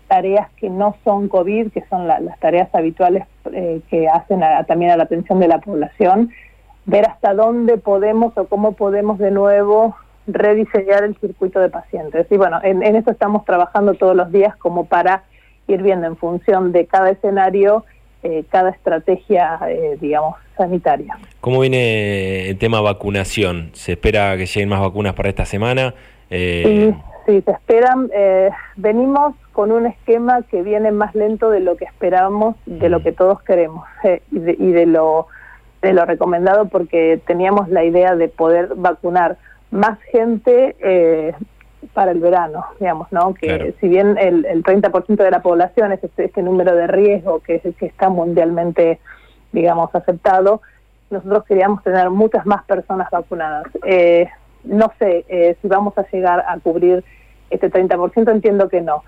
tareas 0.06 0.48
que 0.56 0.70
no 0.70 0.96
son 1.02 1.28
COVID, 1.28 1.72
que 1.72 1.84
son 1.90 2.06
las 2.06 2.38
tareas 2.38 2.72
habituales 2.72 3.26
eh, 3.52 3.80
que 3.90 4.08
hacen 4.08 4.42
también 4.68 4.92
a 4.92 4.96
la 4.96 5.04
atención 5.04 5.40
de 5.40 5.48
la 5.48 5.58
población, 5.58 6.30
ver 6.86 7.06
hasta 7.06 7.34
dónde 7.34 7.78
podemos 7.78 8.36
o 8.38 8.46
cómo 8.46 8.72
podemos 8.72 9.18
de 9.18 9.32
nuevo 9.32 9.96
rediseñar 10.32 11.04
el 11.04 11.16
circuito 11.16 11.60
de 11.60 11.68
pacientes. 11.68 12.26
Y 12.30 12.36
bueno, 12.36 12.60
en, 12.62 12.82
eso 12.82 13.10
estamos 13.10 13.44
trabajando 13.44 13.94
todos 13.94 14.16
los 14.16 14.30
días 14.32 14.56
como 14.56 14.86
para 14.86 15.24
ir 15.66 15.82
viendo 15.82 16.06
en 16.06 16.16
función 16.16 16.72
de 16.72 16.86
cada 16.86 17.10
escenario 17.10 17.84
eh, 18.22 18.44
cada 18.50 18.68
estrategia, 18.68 19.58
eh, 19.66 19.96
digamos, 19.98 20.36
sanitaria. 20.54 21.18
¿Cómo 21.40 21.60
viene 21.60 22.50
el 22.50 22.58
tema 22.58 22.82
vacunación? 22.82 23.70
¿Se 23.72 23.92
espera 23.92 24.36
que 24.36 24.44
lleguen 24.44 24.68
más 24.68 24.80
vacunas 24.80 25.14
para 25.14 25.30
esta 25.30 25.46
semana? 25.46 25.94
Eh... 26.28 26.92
Sí, 27.24 27.32
sí, 27.32 27.42
se 27.42 27.50
esperan. 27.50 28.10
Eh, 28.12 28.50
venimos 28.76 29.34
con 29.52 29.72
un 29.72 29.86
esquema 29.86 30.42
que 30.42 30.62
viene 30.62 30.92
más 30.92 31.14
lento 31.14 31.48
de 31.48 31.60
lo 31.60 31.78
que 31.78 31.86
esperábamos, 31.86 32.56
de 32.66 32.90
lo 32.90 33.02
que 33.02 33.12
todos 33.12 33.40
queremos 33.42 33.86
y, 34.30 34.38
de, 34.38 34.54
y 34.58 34.70
de 34.70 34.84
lo 34.84 35.28
de 35.80 35.94
lo 35.94 36.04
recomendado 36.04 36.66
porque 36.66 37.20
teníamos 37.26 37.70
la 37.70 37.84
idea 37.84 38.14
de 38.14 38.28
poder 38.28 38.74
vacunar 38.76 39.38
más 39.70 40.00
gente 40.12 40.76
eh, 40.80 41.34
para 41.94 42.10
el 42.10 42.20
verano, 42.20 42.64
digamos, 42.78 43.10
¿no? 43.10 43.34
Que 43.34 43.74
si 43.80 43.88
bien 43.88 44.16
el, 44.18 44.44
el 44.44 44.62
30% 44.62 45.16
de 45.16 45.30
la 45.30 45.42
población 45.42 45.92
es 45.92 46.02
este, 46.04 46.26
este, 46.26 46.42
número 46.42 46.74
de 46.74 46.86
riesgo 46.86 47.40
que, 47.40 47.60
que 47.60 47.86
está 47.86 48.08
mundialmente, 48.08 49.00
digamos, 49.52 49.94
aceptado, 49.94 50.60
nosotros 51.10 51.44
queríamos 51.44 51.82
tener 51.82 52.10
muchas 52.10 52.46
más 52.46 52.64
personas 52.64 53.08
vacunadas. 53.10 53.66
Eh, 53.84 54.28
no 54.64 54.92
sé 54.98 55.24
eh, 55.28 55.56
si 55.60 55.68
vamos 55.68 55.96
a 55.98 56.06
llegar 56.10 56.44
a 56.46 56.58
cubrir 56.58 57.04
este 57.50 57.70
30%, 57.70 58.30
entiendo 58.30 58.68
que 58.68 58.80
no. 58.80 59.02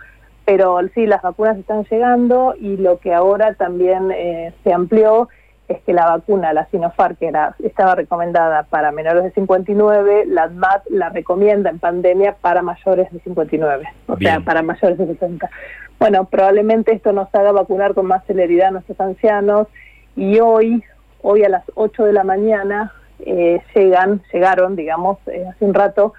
Pero 0.44 0.80
sí, 0.94 1.06
las 1.06 1.22
vacunas 1.22 1.56
están 1.58 1.84
llegando 1.84 2.54
y 2.58 2.76
lo 2.76 2.98
que 2.98 3.14
ahora 3.14 3.54
también 3.54 4.10
eh, 4.10 4.52
se 4.64 4.72
amplió 4.72 5.28
es 5.72 5.82
que 5.82 5.92
la 5.92 6.06
vacuna, 6.06 6.52
la 6.52 6.66
Sinopharm, 6.66 7.16
que 7.16 7.26
era, 7.26 7.54
estaba 7.62 7.94
recomendada 7.94 8.64
para 8.64 8.92
menores 8.92 9.24
de 9.24 9.32
59, 9.32 10.24
la 10.26 10.44
ADMAT 10.44 10.86
la 10.90 11.08
recomienda 11.10 11.70
en 11.70 11.78
pandemia 11.78 12.36
para 12.40 12.62
mayores 12.62 13.10
de 13.12 13.20
59, 13.20 13.88
o 14.06 14.16
sea, 14.16 14.40
para 14.40 14.62
mayores 14.62 14.98
de 14.98 15.06
60. 15.06 15.50
Bueno, 15.98 16.24
probablemente 16.24 16.92
esto 16.92 17.12
nos 17.12 17.32
haga 17.34 17.52
vacunar 17.52 17.94
con 17.94 18.06
más 18.06 18.24
celeridad 18.26 18.68
a 18.68 18.70
nuestros 18.72 19.00
ancianos 19.00 19.68
y 20.16 20.40
hoy, 20.40 20.82
hoy 21.22 21.44
a 21.44 21.48
las 21.48 21.64
8 21.74 22.04
de 22.04 22.12
la 22.12 22.24
mañana, 22.24 22.92
eh, 23.20 23.60
llegan, 23.74 24.22
llegaron, 24.32 24.76
digamos, 24.76 25.18
eh, 25.26 25.46
hace 25.48 25.64
un 25.64 25.74
rato, 25.74 26.14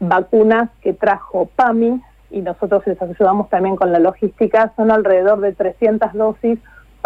vacunas 0.00 0.70
que 0.80 0.92
trajo 0.92 1.48
PAMI, 1.56 2.00
y 2.30 2.40
nosotros 2.42 2.86
les 2.86 3.00
ayudamos 3.00 3.48
también 3.48 3.76
con 3.76 3.92
la 3.92 3.98
logística, 3.98 4.72
son 4.76 4.90
alrededor 4.90 5.40
de 5.40 5.52
300 5.52 6.12
dosis 6.12 6.58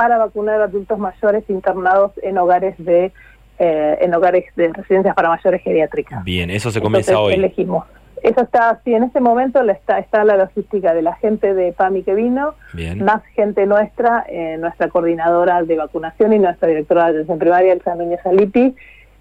para 0.03 0.19
vacunar 0.19 0.61
a 0.61 0.65
adultos 0.65 0.99
mayores 0.99 1.45
internados 1.49 2.11
en 2.25 2.37
hogares 2.37 2.75
de 2.77 3.13
eh, 3.61 3.99
en 4.01 4.13
hogares 4.13 4.47
de 4.57 4.73
residencias 4.73 5.15
para 5.15 5.29
mayores 5.29 5.63
geriátricas. 5.63 6.25
Bien, 6.25 6.51
eso 6.51 6.73
se 6.73 6.81
comienza 6.81 7.21
hoy. 7.21 7.35
Elegimos. 7.35 7.85
Eso 8.21 8.41
está 8.41 8.71
así, 8.71 8.93
en 8.93 9.05
este 9.05 9.21
momento 9.21 9.61
está, 9.63 10.01
está 10.01 10.25
la 10.25 10.37
logística 10.37 10.93
de 10.93 11.03
la 11.03 11.15
gente 11.15 11.55
de 11.55 11.73
PAMI 11.73 12.03
que 12.03 12.15
vino, 12.17 12.55
más 12.97 13.23
gente 13.37 13.65
nuestra, 13.67 14.25
eh, 14.29 14.57
nuestra 14.59 14.89
coordinadora 14.89 15.63
de 15.63 15.77
vacunación 15.77 16.33
y 16.33 16.41
nuestra 16.41 16.67
directora 16.67 17.05
de 17.05 17.11
atención 17.11 17.39
primaria, 17.39 17.73
Elsa 17.73 17.95
Núñez 17.95 18.27
Alipi, 18.27 18.75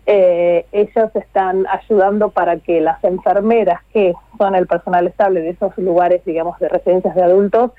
eh, 0.08 0.66
ellos 0.72 1.16
están 1.16 1.68
ayudando 1.68 2.32
para 2.32 2.58
que 2.58 2.82
las 2.82 3.04
enfermeras 3.04 3.82
que 3.94 4.14
son 4.40 4.56
el 4.56 4.66
personal 4.66 5.06
estable 5.06 5.42
de 5.42 5.50
esos 5.52 5.78
lugares, 5.78 6.26
digamos, 6.26 6.58
de 6.58 6.70
residencias 6.70 7.14
de 7.14 7.22
adultos, 7.22 7.72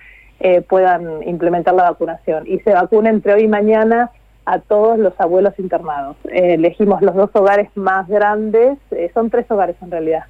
eh, 0.45 0.61
puedan 0.61 1.23
implementar 1.29 1.73
la 1.75 1.85
vacunación 1.85 2.49
y 2.49 2.59
se 2.61 2.73
vacune 2.73 3.11
entre 3.11 3.35
hoy 3.35 3.43
y 3.43 3.49
mañana 3.49 4.11
a 4.45 4.59
todos 4.59 4.99
los 4.99 5.13
abuelos 5.21 5.57
internados. 5.59 6.17
Eh, 6.25 6.55
elegimos 6.55 7.01
los 7.01 7.15
dos 7.15 7.31
hogares 7.35 7.69
más 7.77 8.09
grandes, 8.09 8.77
eh, 8.91 9.11
son 9.15 9.31
tres 9.31 9.49
hogares 9.51 9.77
en 9.81 9.91
realidad, 9.93 10.25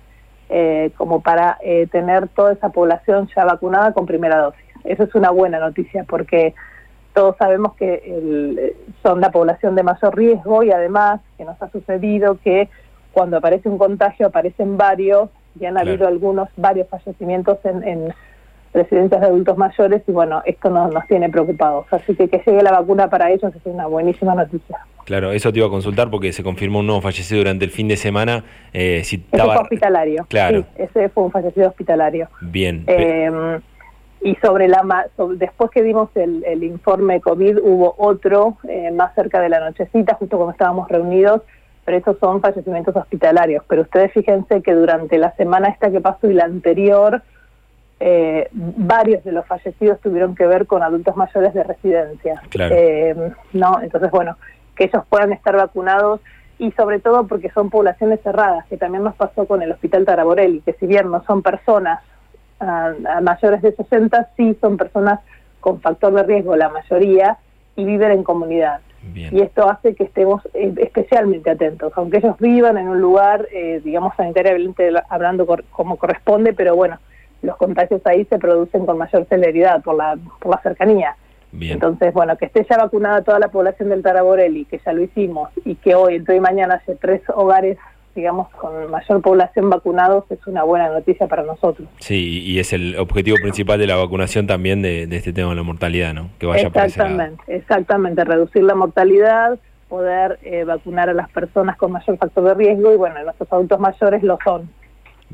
como 0.99 1.23
para 1.23 1.57
tener 1.91 2.29
toda 2.29 2.53
esa 2.53 2.69
población 2.69 3.27
ya 3.35 3.47
vacunada 3.47 3.95
con 3.95 4.05
primera 4.05 4.37
dosis. 4.37 4.61
Eso 4.85 5.05
es 5.05 5.15
una 5.15 5.31
buena 5.31 5.59
noticia 5.59 6.05
porque 6.05 6.53
todos 7.15 7.39
sabemos 7.39 7.75
que 7.77 8.75
son 9.03 9.23
la 9.23 9.31
población 9.31 9.77
de 9.77 9.83
mayor 9.83 10.15
riesgo 10.15 10.63
y 10.63 10.71
además 10.71 11.23
que 11.39 11.47
nos 11.47 11.61
ha 11.63 11.71
sucedido 11.71 12.37
que 12.45 12.69
cuando 13.13 13.39
aparece 13.39 13.71
un 13.71 13.79
contagio 13.79 14.27
aparecen 14.27 14.77
varios 14.77 15.31
y 15.59 15.65
han 15.65 15.79
habido 15.79 16.07
algunos, 16.07 16.51
varios 16.59 16.87
fallecimientos 16.89 17.57
en 17.65 18.13
residencias 18.73 19.21
de 19.21 19.27
adultos 19.27 19.59
mayores 19.59 20.03
y 20.07 20.13
bueno, 20.13 20.43
esto 20.45 20.71
nos, 20.71 20.93
nos 20.93 21.07
tiene 21.07 21.29
preocupados. 21.29 21.87
Así 21.91 22.15
que 22.15 22.29
que 22.29 22.43
llegue 22.45 22.63
la 22.63 22.73
vacuna 22.73 23.11
para 23.11 23.31
ellos 23.31 23.55
es 23.55 23.63
una 23.65 23.87
buenísima 23.87 24.35
noticia. 24.35 24.79
Claro, 25.05 25.33
eso 25.33 25.53
te 25.53 25.59
iba 25.59 25.67
a 25.67 25.71
consultar 25.71 26.11
porque 26.11 26.33
se 26.33 26.43
confirmó 26.43 26.79
un 26.79 26.87
nuevo 26.87 27.01
fallecido 27.01 27.39
durante 27.39 27.65
el 27.65 27.71
fin 27.71 27.89
de 27.89 27.97
semana. 27.97 28.45
Eh, 28.73 29.03
si 29.05 29.17
estaba... 29.17 29.55
fue 29.55 29.63
hospitalario. 29.65 30.27
Claro. 30.29 30.65
ese 30.77 31.09
fue 31.09 31.25
un 31.25 31.33
fallecido 31.33 31.69
hospitalario. 31.69 32.29
Bien. 32.41 32.85
Eh, 32.87 33.61
y 34.25 34.37
sobre 34.37 34.69
la 34.69 35.09
después 35.37 35.71
que 35.71 35.83
dimos 35.83 36.09
el, 36.15 36.45
el 36.45 36.63
informe 36.63 37.21
COVID 37.21 37.59
hubo 37.61 37.95
otro 37.99 38.57
eh, 38.69 38.93
más 38.93 39.15
cerca 39.15 39.41
de 39.41 39.49
la 39.49 39.59
nochecita, 39.59 40.15
justo 40.15 40.37
cuando 40.37 40.53
estábamos 40.53 40.89
reunidos, 40.89 41.43
pero 41.85 41.99
esos 41.99 42.19
son 42.19 42.41
fallecimientos 42.41 42.95
hospitalarios. 42.95 43.65
Pero 43.67 43.83
ustedes 43.83 44.13
fíjense 44.13 44.63
que 44.63 44.75
durante 44.75 45.19
la 45.19 45.35
semana 45.35 45.69
esta 45.69 45.91
que 45.91 46.01
pasó 46.01 46.31
y 46.31 46.35
la 46.35 46.45
anterior 46.45 47.23
eh, 48.05 48.49
varios 48.53 49.23
de 49.23 49.31
los 49.31 49.47
fallecidos 49.47 50.01
tuvieron 50.01 50.35
que 50.35 50.45
ver 50.45 50.67
con 50.67 50.83
adultos 50.83 51.17
mayores 51.17 51.55
de 51.55 51.63
residencia. 51.63 52.43
Eh, 52.53 53.15
no, 53.53 53.81
entonces 53.81 54.11
bueno, 54.11 54.37
que 54.75 54.85
ellos 54.87 55.05
puedan 55.09 55.33
estar 55.33 55.55
vacunados 55.55 56.21
y 56.59 56.73
sobre 56.73 56.99
todo 56.99 57.29
porque 57.29 57.51
son 57.51 57.71
poblaciones 57.71 58.21
cerradas, 58.23 58.67
que 58.67 58.77
también 58.77 59.05
nos 59.05 59.15
pasó 59.15 59.47
con 59.47 59.63
el 59.63 59.71
Hospital 59.71 60.05
Taraborelli, 60.05 60.63
que 60.63 60.73
si 60.73 60.87
bien 60.89 61.13
no 61.13 61.23
son 61.25 61.43
personas 61.43 62.01
mayores 63.23 63.63
de 63.63 63.73
60, 63.73 64.31
sí 64.37 64.57
son 64.61 64.77
personas 64.77 65.21
con 65.61 65.81
factor 65.81 66.13
de 66.13 66.25
riesgo, 66.25 66.57
la 66.57 66.71
mayoría, 66.71 67.39
y 67.77 67.85
viven 67.85 68.11
en 68.11 68.25
comunidad. 68.25 68.81
Y 69.15 69.41
esto 69.43 69.69
hace 69.69 69.95
que 69.95 70.05
estemos 70.05 70.43
eh, 70.55 70.73
especialmente 70.79 71.51
atentos, 71.51 71.93
aunque 71.97 72.19
ellos 72.19 72.37
vivan 72.39 72.79
en 72.79 72.89
un 72.89 73.01
lugar, 73.01 73.47
digamos, 73.85 74.15
sanitariamente 74.17 74.93
hablando 75.09 75.47
como 75.71 75.97
corresponde, 75.97 76.53
pero 76.53 76.75
bueno, 76.75 76.99
los 77.43 77.57
contagios 77.57 78.01
ahí 78.05 78.25
se 78.27 78.39
producen 78.39 78.87
con 78.87 78.99
mayor 78.99 79.27
celeridad 79.29 79.83
por 79.83 79.97
la, 79.97 80.17
por 80.41 80.53
la 80.53 80.63
cercanía. 80.63 81.17
Entonces, 81.61 82.15
bueno, 82.15 82.37
que 82.39 82.47
esté 82.47 82.67
ya 82.69 82.79
vacunada 82.79 83.23
toda 83.23 83.39
la 83.39 83.49
población 83.49 83.91
del 83.91 84.03
Taraborelli, 84.03 84.65
que 84.65 84.81
ya 84.85 84.93
lo 84.93 85.03
hicimos, 85.03 85.51
y 85.65 85.75
que 85.75 85.95
hoy, 85.95 86.15
entre 86.17 86.35
hoy 86.35 86.39
y 86.39 86.41
mañana, 86.41 86.81
haya 86.83 86.99
tres 86.99 87.21
hogares, 87.29 87.77
digamos, 88.15 88.49
con 88.51 88.91
mayor 88.91 89.21
población 89.21 89.69
vacunados, 89.69 90.25
es 90.31 90.39
una 90.47 90.63
buena 90.63 90.89
noticia 90.89 91.27
para 91.27 91.43
nosotros. 91.43 91.89
Sí, 91.99 92.43
y 92.43 92.59
es 92.59 92.73
el 92.73 92.97
objetivo 92.99 93.37
principal 93.37 93.79
de 93.79 93.87
la 93.87 93.97
vacunación 93.97 94.47
también 94.47 94.81
de, 94.81 95.03
este 95.03 95.35
tema 95.35 95.51
de 95.51 95.57
la 95.57 95.63
mortalidad, 95.63 96.15
¿no? 96.15 96.31
Que 96.39 96.47
vaya 96.47 96.69
exactamente, 96.69 97.43
exactamente, 97.49 98.25
reducir 98.25 98.63
la 98.63 98.75
mortalidad, 98.75 99.59
poder 99.89 100.39
eh, 100.43 100.65
vacunar 100.65 101.11
a 101.11 101.13
las 101.13 101.29
personas 101.31 101.77
con 101.77 101.93
mayor 101.93 102.17
factor 102.17 102.45
de 102.45 102.55
riesgo, 102.55 102.95
y 102.95 102.97
bueno, 102.97 103.23
nuestros 103.23 103.53
adultos 103.53 103.79
mayores 103.79 104.23
lo 104.23 104.39
son. 104.43 104.71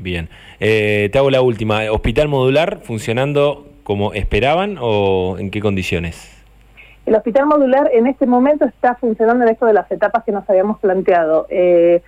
Bien. 0.01 0.29
Eh, 0.59 1.09
te 1.11 1.17
hago 1.17 1.29
la 1.29 1.41
última. 1.41 1.81
¿Hospital 1.91 2.29
modular 2.29 2.79
funcionando 2.83 3.67
como 3.83 4.13
esperaban 4.13 4.77
o 4.79 5.35
en 5.37 5.51
qué 5.51 5.59
condiciones? 5.59 6.35
El 7.05 7.15
hospital 7.15 7.47
modular 7.47 7.89
en 7.93 8.07
este 8.07 8.25
momento 8.25 8.65
está 8.65 8.95
funcionando 8.95 9.43
en 9.43 9.49
esto 9.49 9.65
de 9.65 9.73
las 9.73 9.91
etapas 9.91 10.23
que 10.23 10.31
nos 10.31 10.49
habíamos 10.49 10.79
planteado. 10.79 11.47
Eh, 11.49 12.01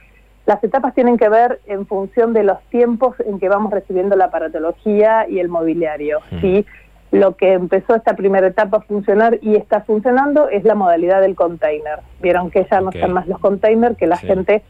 las 0.45 0.63
etapas 0.63 0.93
tienen 0.93 1.17
que 1.17 1.27
ver 1.27 1.59
en 1.65 1.85
función 1.85 2.33
de 2.33 2.43
los 2.43 2.61
tiempos 2.69 3.15
en 3.19 3.39
que 3.39 3.49
vamos 3.49 3.73
recibiendo 3.73 4.15
la 4.15 4.25
aparatología 4.25 5.27
y 5.27 5.39
el 5.39 5.49
mobiliario. 5.49 6.19
¿sí? 6.39 6.65
Lo 7.11 7.35
que 7.35 7.53
empezó 7.53 7.95
esta 7.95 8.15
primera 8.15 8.47
etapa 8.47 8.77
a 8.77 8.81
funcionar 8.81 9.39
y 9.41 9.55
está 9.55 9.81
funcionando 9.81 10.49
es 10.49 10.63
la 10.63 10.75
modalidad 10.75 11.19
del 11.19 11.35
container. 11.35 11.99
Vieron 12.21 12.51
que 12.51 12.65
ya 12.71 12.79
no 12.79 12.91
están 12.91 13.11
más 13.11 13.27
los 13.27 13.39
containers, 13.39 13.97
que 13.97 14.07
la 14.07 14.17
gente 14.17 14.63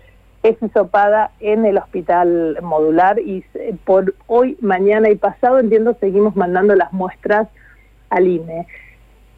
es 0.43 0.61
hisopada 0.61 1.31
en 1.39 1.65
el 1.65 1.77
hospital 1.77 2.57
modular 2.61 3.19
y 3.19 3.43
por 3.85 4.15
hoy, 4.27 4.57
mañana 4.61 5.09
y 5.09 5.15
pasado, 5.15 5.59
entiendo, 5.59 5.95
seguimos 5.99 6.35
mandando 6.35 6.75
las 6.75 6.91
muestras 6.93 7.47
al 8.09 8.27
INE. 8.27 8.67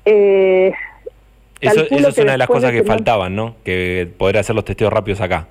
Eh, 0.05 0.73
eso, 1.59 1.81
es 1.81 2.17
una 2.17 2.33
de 2.33 2.37
las 2.37 2.47
cosas 2.47 2.71
que 2.71 2.83
faltaban, 2.83 3.35
¿no? 3.35 3.55
Que 3.63 4.09
poder 4.17 4.37
hacer 4.37 4.55
los 4.55 4.65
testeos 4.65 4.91
rápidos 4.91 5.21
acá. 5.21 5.47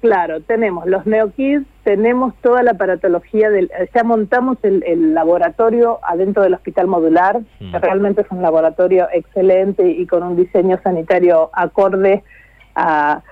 Claro, 0.00 0.40
tenemos 0.40 0.86
los 0.86 1.06
NeoKids, 1.06 1.64
tenemos 1.84 2.34
toda 2.42 2.64
la 2.64 2.72
aparatología, 2.72 3.50
del, 3.50 3.70
ya 3.94 4.02
montamos 4.02 4.58
el, 4.64 5.14
laboratorio 5.14 6.00
adentro 6.02 6.42
del 6.42 6.54
hospital 6.54 6.88
modular, 6.88 7.40
mm. 7.60 7.74
realmente 7.76 8.22
es 8.22 8.26
un 8.30 8.42
laboratorio 8.42 9.06
excelente 9.12 9.88
y 9.88 10.04
con 10.06 10.24
un 10.24 10.36
diseño 10.36 10.80
sanitario 10.82 11.50
acorde 11.52 12.24
a, 12.74 13.22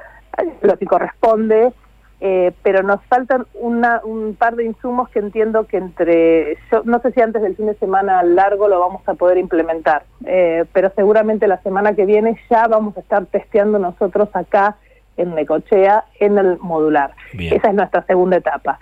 lo 0.63 0.77
que 0.79 0.87
corresponde, 0.87 1.73
eh, 2.21 2.53
pero 2.63 2.83
nos 2.83 3.03
faltan 3.07 3.47
una, 3.55 4.03
un 4.05 4.35
par 4.35 4.55
de 4.57 4.65
insumos 4.65 5.09
que 5.09 5.21
entiendo 5.21 5.67
que 5.67 5.79
entre, 5.79 6.59
yo 6.71 6.83
no 6.85 7.01
sé 7.01 7.13
si 7.13 7.21
antes 7.23 7.41
del 7.41 7.57
fin 7.57 7.67
de 7.67 7.75
semana 7.77 8.23
largo 8.23 8.69
lo 8.69 8.79
vamos 8.79 9.03
a 9.07 9.15
poder 9.15 9.39
implementar, 9.39 10.05
eh, 10.27 10.67
pero 10.73 10.93
seguramente 10.95 11.49
la 11.49 11.63
semana 11.63 11.95
que 11.95 12.05
viene 12.05 12.39
ya 12.51 12.69
vamos 12.69 12.97
a 12.97 13.01
estar 13.01 13.25
testeando 13.27 13.79
nosotros 13.79 14.29
acá 14.35 14.77
en 15.17 15.35
Necochea 15.35 16.05
en 16.19 16.39
el 16.39 16.59
modular. 16.59 17.15
Esa 17.39 17.69
es 17.69 17.75
nuestra 17.75 18.05
segunda 18.05 18.37
etapa. 18.37 18.79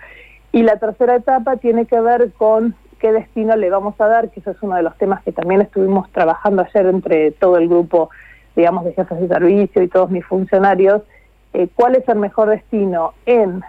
Y 0.51 0.63
la 0.63 0.77
tercera 0.77 1.15
etapa 1.15 1.57
tiene 1.57 1.85
que 1.85 1.99
ver 1.99 2.31
con 2.33 2.75
qué 2.99 3.11
destino 3.11 3.55
le 3.55 3.69
vamos 3.69 3.95
a 3.99 4.07
dar, 4.07 4.29
que 4.29 4.39
eso 4.39 4.51
es 4.51 4.57
uno 4.61 4.75
de 4.75 4.83
los 4.83 4.97
temas 4.97 5.23
que 5.23 5.31
también 5.31 5.61
estuvimos 5.61 6.09
trabajando 6.11 6.61
ayer 6.61 6.85
entre 6.87 7.31
todo 7.31 7.57
el 7.57 7.69
grupo, 7.69 8.09
digamos, 8.55 8.83
de 8.83 8.93
jefes 8.93 9.19
de 9.19 9.27
servicio 9.27 9.81
y 9.81 9.87
todos 9.87 10.09
mis 10.09 10.25
funcionarios, 10.25 11.03
eh, 11.53 11.67
cuál 11.73 11.95
es 11.95 12.07
el 12.07 12.19
mejor 12.19 12.49
destino 12.49 13.13
en 13.25 13.63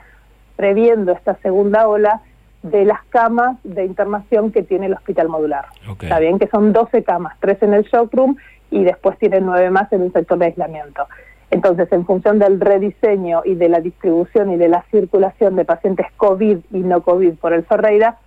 previendo 0.57 1.13
esta 1.13 1.37
segunda 1.37 1.89
ola 1.89 2.21
de 2.63 2.85
las 2.85 3.03
camas 3.07 3.57
de 3.65 3.87
internación 3.87 4.53
que 4.53 4.63
tiene 4.63 4.87
el 4.87 4.95
hospital 4.95 5.29
modular. 5.29 5.67
Está 6.03 6.19
bien 6.19 6.39
que 6.39 6.47
son 6.49 6.73
12 6.73 7.03
camas, 7.05 7.37
3 7.41 7.63
en 7.63 7.75
el 7.75 7.87
room 8.13 8.37
y 8.71 8.85
después 8.85 9.19
tienen 9.19 9.47
9 9.47 9.71
más 9.71 9.91
en 9.93 10.03
el 10.03 10.13
sector 10.13 10.39
de 10.39 10.47
aislamiento. 10.47 11.07
Entonces, 11.51 11.91
en 11.91 12.07
función 12.07 12.39
del 12.39 12.61
rediseño 12.61 13.43
y 13.45 13.55
de 13.55 13.69
la 13.69 13.81
distribución 13.81 14.53
y 14.53 14.57
de 14.57 14.69
la 14.69 14.85
circulación 14.91 15.57
de 15.57 15.65
pacientes 15.65 16.07
COVID 16.17 16.59
y 16.71 16.79
no 16.79 17.03
COVID 17.03 17.35
por 17.35 17.53
el 17.53 17.65
Ferreira, 17.65 18.19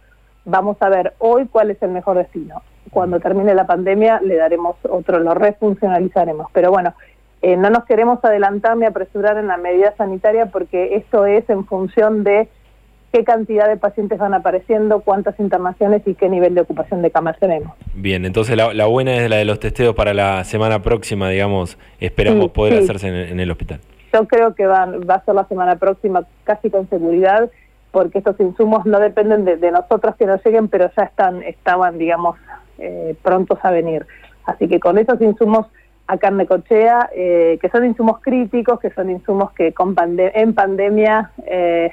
vamos 0.43 0.77
a 0.81 0.89
ver 0.89 1.13
hoy 1.19 1.48
cuál 1.48 1.72
es 1.72 1.81
el 1.81 1.91
mejor 1.91 2.17
destino. 2.17 2.62
Cuando 2.91 3.19
termine 3.19 3.55
la 3.55 3.65
pandemia 3.65 4.19
le 4.22 4.36
daremos 4.36 4.75
otro, 4.89 5.19
lo 5.19 5.33
refuncionalizaremos. 5.33 6.48
Pero 6.51 6.69
bueno, 6.69 6.93
eh, 7.44 7.58
no 7.58 7.70
nos 7.70 7.84
queremos 7.84 8.24
adelantar 8.24 8.78
ni 8.78 8.86
apresurar 8.86 9.38
en 9.38 9.48
la 9.48 9.58
medida 9.58 9.94
sanitaria 9.98 10.46
porque 10.46 10.96
esto 10.96 11.26
es 11.26 11.48
en 11.50 11.66
función 11.66 12.24
de 12.24 12.48
qué 13.12 13.26
cantidad 13.26 13.68
de 13.68 13.76
pacientes 13.76 14.18
van 14.18 14.34
apareciendo, 14.34 15.02
cuántas 15.02 15.38
internaciones 15.42 16.02
y 16.06 16.16
qué 16.16 16.30
nivel 16.30 16.56
de 16.56 16.62
ocupación 16.62 17.02
de 17.02 17.12
camas 17.12 17.38
tenemos. 17.38 17.74
Bien, 17.94 18.26
entonces 18.26 18.56
la, 18.56 18.86
buena 18.86 19.18
es 19.18 19.30
la 19.30 19.36
de 19.36 19.46
los 19.46 19.60
testeos 19.60 19.94
para 19.94 20.14
la 20.14 20.46
semana 20.46 20.82
próxima, 20.82 21.30
digamos, 21.30 21.78
esperamos 22.00 22.52
poder 22.52 22.82
hacerse 22.82 23.30
en, 23.30 23.40
el 23.40 23.52
hospital. 23.52 23.82
Yo 24.14 24.26
creo 24.26 24.56
que 24.56 24.66
va 24.66 24.84
a 24.84 25.26
ser 25.26 25.36
la 25.36 25.46
semana 25.46 25.76
próxima 25.76 26.26
casi 26.46 26.70
con 26.70 26.90
seguridad, 26.90 27.52
porque 27.92 28.20
estos 28.20 28.40
insumos 28.40 28.86
no 28.86 29.02
dependen 29.02 29.44
de, 29.44 29.70
nosotros 29.70 30.16
que 30.16 30.26
nos 30.26 30.44
lleguen, 30.46 30.70
pero 30.70 30.90
ya 30.96 31.04
están, 31.04 31.44
estaban, 31.44 31.98
digamos, 31.98 32.38
eh, 32.80 33.16
prontos 33.22 33.60
a 33.64 33.70
venir. 33.70 34.08
Así 34.46 34.70
que 34.70 34.80
con 34.80 34.98
esos 34.98 35.22
insumos 35.22 35.68
a 36.13 36.17
carne 36.17 36.46
cochea, 36.46 37.10
eh, 37.15 37.58
que 37.62 37.70
son 37.70 37.86
insumos 37.86 38.20
críticos, 38.22 38.79
que 38.79 38.91
son 38.91 39.10
insumos 39.10 39.51
que 39.51 39.74
con 39.74 39.96
en 39.98 40.53
pandemia 40.53 41.32
eh, 41.46 41.91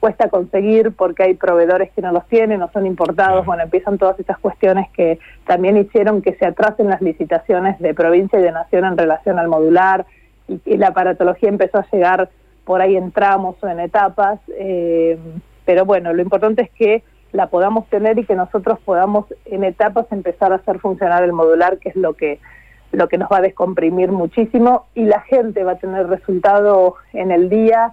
cuesta 0.00 0.28
conseguir 0.28 0.92
porque 0.92 1.24
hay 1.24 1.34
proveedores 1.34 1.90
que 1.92 2.02
no 2.02 2.12
los 2.12 2.26
tienen, 2.26 2.60
no 2.60 2.70
son 2.72 2.86
importados, 2.86 3.44
bueno, 3.44 3.64
empiezan 3.64 3.98
todas 3.98 4.18
estas 4.20 4.38
cuestiones 4.38 4.88
que 4.90 5.18
también 5.46 5.76
hicieron 5.76 6.22
que 6.22 6.34
se 6.34 6.46
atrasen 6.46 6.88
las 6.88 7.02
licitaciones 7.02 7.78
de 7.80 7.94
provincia 7.94 8.38
y 8.38 8.42
de 8.42 8.52
nación 8.52 8.84
en 8.84 8.96
relación 8.96 9.38
al 9.38 9.48
modular 9.48 10.06
y, 10.48 10.76
la 10.76 10.88
aparatología 10.88 11.48
empezó 11.48 11.78
a 11.78 11.86
llegar 11.90 12.30
por 12.64 12.80
ahí 12.80 12.96
en 12.96 13.10
tramos 13.10 13.56
o 13.62 13.68
en 13.68 13.80
etapas, 13.80 14.38
eh, 14.58 15.18
pero 15.64 15.84
bueno, 15.84 16.12
lo 16.12 16.22
importante 16.22 16.62
es 16.62 16.70
que 16.70 17.02
la 17.32 17.48
podamos 17.48 17.86
tener 17.88 18.18
y 18.18 18.24
que 18.24 18.34
nosotros 18.34 18.78
podamos 18.84 19.26
en 19.44 19.64
etapas 19.64 20.06
empezar 20.10 20.52
a 20.52 20.56
hacer 20.56 20.78
funcionar 20.78 21.22
el 21.24 21.32
modular, 21.32 21.78
que 21.78 21.88
es 21.88 21.96
lo 21.96 22.14
que 22.14 22.38
lo 22.96 23.08
que 23.08 23.18
nos 23.18 23.28
va 23.30 23.38
a 23.38 23.42
descomprimir 23.42 24.10
muchísimo 24.10 24.86
y 24.94 25.04
la 25.04 25.20
gente 25.20 25.64
va 25.64 25.72
a 25.72 25.78
tener 25.78 26.06
resultado 26.06 26.94
en 27.12 27.30
el 27.30 27.50
día. 27.50 27.92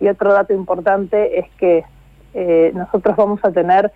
Y 0.00 0.08
otro 0.08 0.32
dato 0.32 0.52
importante 0.52 1.38
es 1.38 1.46
que 1.58 1.84
eh, 2.34 2.72
nosotros 2.74 3.14
vamos 3.16 3.38
a 3.44 3.52
tener 3.52 3.92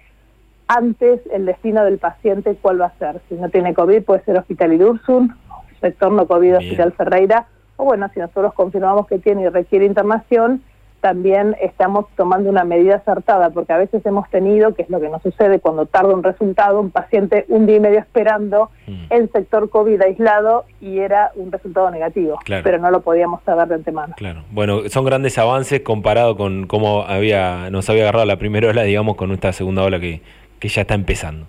antes 0.69 1.21
el 1.33 1.47
destino 1.47 1.85
del 1.85 1.99
paciente 1.99 2.57
cuál 2.62 2.81
va 2.81 2.87
a 2.87 2.99
ser. 2.99 3.21
Si 3.29 3.35
no 3.35 3.49
tiene 3.49 3.75
COVID 3.75 4.05
puede 4.05 4.23
ser 4.23 4.38
Hospital 4.38 4.73
Idursun, 4.73 5.35
sector 5.81 6.12
no 6.12 6.29
COVID 6.29 6.59
Hospital 6.59 6.93
Ferreira, 6.93 7.49
o 7.76 7.85
bueno, 7.85 8.09
si 8.15 8.21
nosotros 8.21 8.55
confirmamos 8.55 9.09
que 9.09 9.19
tiene 9.19 9.43
y 9.43 9.49
requiere 9.49 9.85
internación, 9.85 10.62
también 11.00 11.57
estamos 11.61 12.07
tomando 12.17 12.50
una 12.50 12.65
medida 12.65 12.97
acertada, 12.97 13.50
porque 13.50 13.73
a 13.73 13.79
veces 13.79 14.05
hemos 14.07 14.29
tenido, 14.31 14.75
que 14.75 14.83
es 14.83 14.91
lo 14.91 15.00
que 15.00 15.09
nos 15.09 15.23
sucede 15.23 15.61
cuando 15.61 15.87
tarda 15.87 16.15
un 16.15 16.23
resultado, 16.23 16.81
un 16.81 16.91
paciente 16.91 17.45
un 17.49 17.67
día 17.67 17.76
y 17.76 17.81
medio 17.81 17.99
esperando 17.99 18.71
mm. 18.87 19.07
el 19.11 19.31
sector 19.31 19.71
COVID 19.71 20.00
aislado 20.03 20.65
y 20.81 20.99
era 20.99 21.31
un 21.37 21.53
resultado 21.53 21.91
negativo, 21.91 22.38
pero 22.47 22.79
no 22.79 22.91
lo 22.91 23.00
podíamos 23.00 23.43
saber 23.45 23.69
de 23.69 23.75
antemano. 23.76 24.15
Claro, 24.17 24.43
bueno, 24.50 24.88
son 24.88 25.05
grandes 25.05 25.38
avances 25.38 25.81
comparado 25.81 26.37
con 26.37 26.67
cómo 26.67 27.03
había, 27.03 27.71
nos 27.71 27.88
había 27.88 28.03
agarrado 28.03 28.26
la 28.26 28.37
primera 28.37 28.69
ola, 28.69 28.83
digamos, 28.83 29.17
con 29.17 29.31
esta 29.33 29.53
segunda 29.53 29.83
ola 29.83 30.00
que, 30.00 30.23
que 30.59 30.69
ya 30.69 30.83
está 30.83 30.95
empezando. 30.95 31.47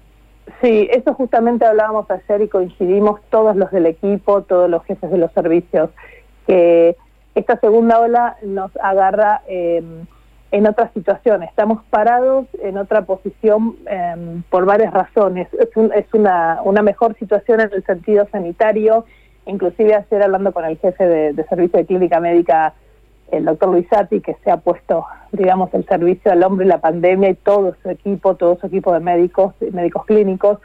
Sí, 0.61 0.87
eso 0.91 1.13
justamente 1.13 1.65
hablábamos 1.65 2.09
ayer 2.09 2.41
y 2.41 2.47
coincidimos 2.47 3.19
todos 3.29 3.55
los 3.55 3.69
del 3.71 3.85
equipo, 3.85 4.41
todos 4.43 4.69
los 4.69 4.83
jefes 4.85 5.11
de 5.11 5.17
los 5.17 5.31
servicios, 5.33 5.89
que 6.47 6.95
esta 7.37 7.59
segunda 7.59 7.99
ola 7.99 8.37
nos 8.41 8.75
agarra 8.77 9.41
eh, 9.47 9.83
en 10.51 10.67
otra 10.67 10.91
situación. 10.93 11.43
Estamos 11.43 11.83
parados 11.89 12.47
en 12.63 12.77
otra 12.77 13.03
posición 13.03 13.75
em, 13.85 14.41
por 14.49 14.65
varias 14.65 14.91
razones. 14.91 15.47
Es, 15.53 15.69
una, 16.13 16.81
mejor 16.81 17.15
situación 17.19 17.61
en 17.61 17.69
el 17.73 17.83
sentido 17.83 18.27
sanitario. 18.31 19.05
Inclusive 19.45 19.93
ayer 19.93 20.23
hablando 20.23 20.51
con 20.51 20.65
el 20.65 20.77
jefe 20.77 21.05
de, 21.05 21.43
servicio 21.45 21.77
de 21.77 21.85
clínica 21.85 22.19
médica, 22.19 22.73
el 23.31 23.45
doctor 23.45 23.69
Luisati, 23.69 24.19
que 24.21 24.35
se 24.43 24.49
ha 24.49 24.57
puesto, 24.57 25.05
digamos, 25.31 25.71
el 25.75 25.85
servicio 25.85 26.31
al 26.31 26.43
hombre 26.43 26.65
la 26.65 26.79
pandemia 26.79 27.29
y 27.29 27.35
todo 27.35 27.75
su 27.83 27.89
equipo, 27.89 28.35
todo 28.35 28.57
su 28.57 28.65
equipo 28.65 28.93
de 28.93 28.99
médicos, 28.99 29.53
médicos 29.71 30.05
clínicos. 30.05 30.59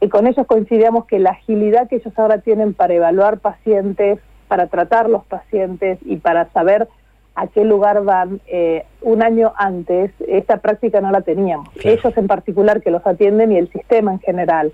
Y 0.00 0.08
con 0.08 0.26
ellos 0.26 0.46
coincidíamos 0.46 1.04
que 1.04 1.18
la 1.18 1.30
agilidad 1.30 1.88
que 1.88 1.96
ellos 1.96 2.18
ahora 2.18 2.38
tienen 2.38 2.72
para 2.72 2.94
evaluar 2.94 3.40
pacientes, 3.40 4.20
para 4.48 4.66
tratar 4.68 5.08
los 5.08 5.24
pacientes 5.24 5.98
y 6.04 6.16
para 6.16 6.50
saber 6.52 6.88
a 7.34 7.46
qué 7.48 7.64
lugar 7.64 8.02
van 8.02 8.40
eh, 8.46 8.84
un 9.02 9.22
año 9.22 9.52
antes, 9.56 10.10
esta 10.26 10.56
práctica 10.58 11.00
no 11.00 11.10
la 11.10 11.20
teníamos. 11.20 11.68
Ellos 11.84 12.16
en 12.16 12.26
particular 12.26 12.80
que 12.82 12.90
los 12.90 13.06
atienden 13.06 13.52
y 13.52 13.58
el 13.58 13.70
sistema 13.70 14.12
en 14.12 14.20
general. 14.20 14.72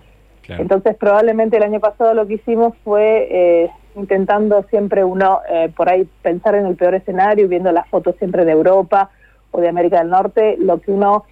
Entonces 0.49 0.97
probablemente 0.97 1.57
el 1.57 1.63
año 1.63 1.81
pasado 1.81 2.15
lo 2.15 2.27
que 2.27 2.35
hicimos 2.35 2.75
fue 2.85 3.29
eh, 3.31 3.71
intentando 3.97 4.65
siempre 4.65 5.03
uno 5.03 5.41
eh, 5.49 5.73
por 5.75 5.89
ahí 5.89 6.07
pensar 6.21 6.55
en 6.55 6.67
el 6.67 6.77
peor 6.77 6.95
escenario, 6.95 7.49
viendo 7.49 7.73
las 7.73 7.89
fotos 7.89 8.17
siempre 8.19 8.45
de 8.45 8.53
Europa 8.53 9.11
o 9.51 9.61
de 9.61 9.69
América 9.69 9.99
del 9.99 10.11
Norte, 10.11 10.57
lo 10.59 10.79
que 10.81 10.91
uno 10.91 11.25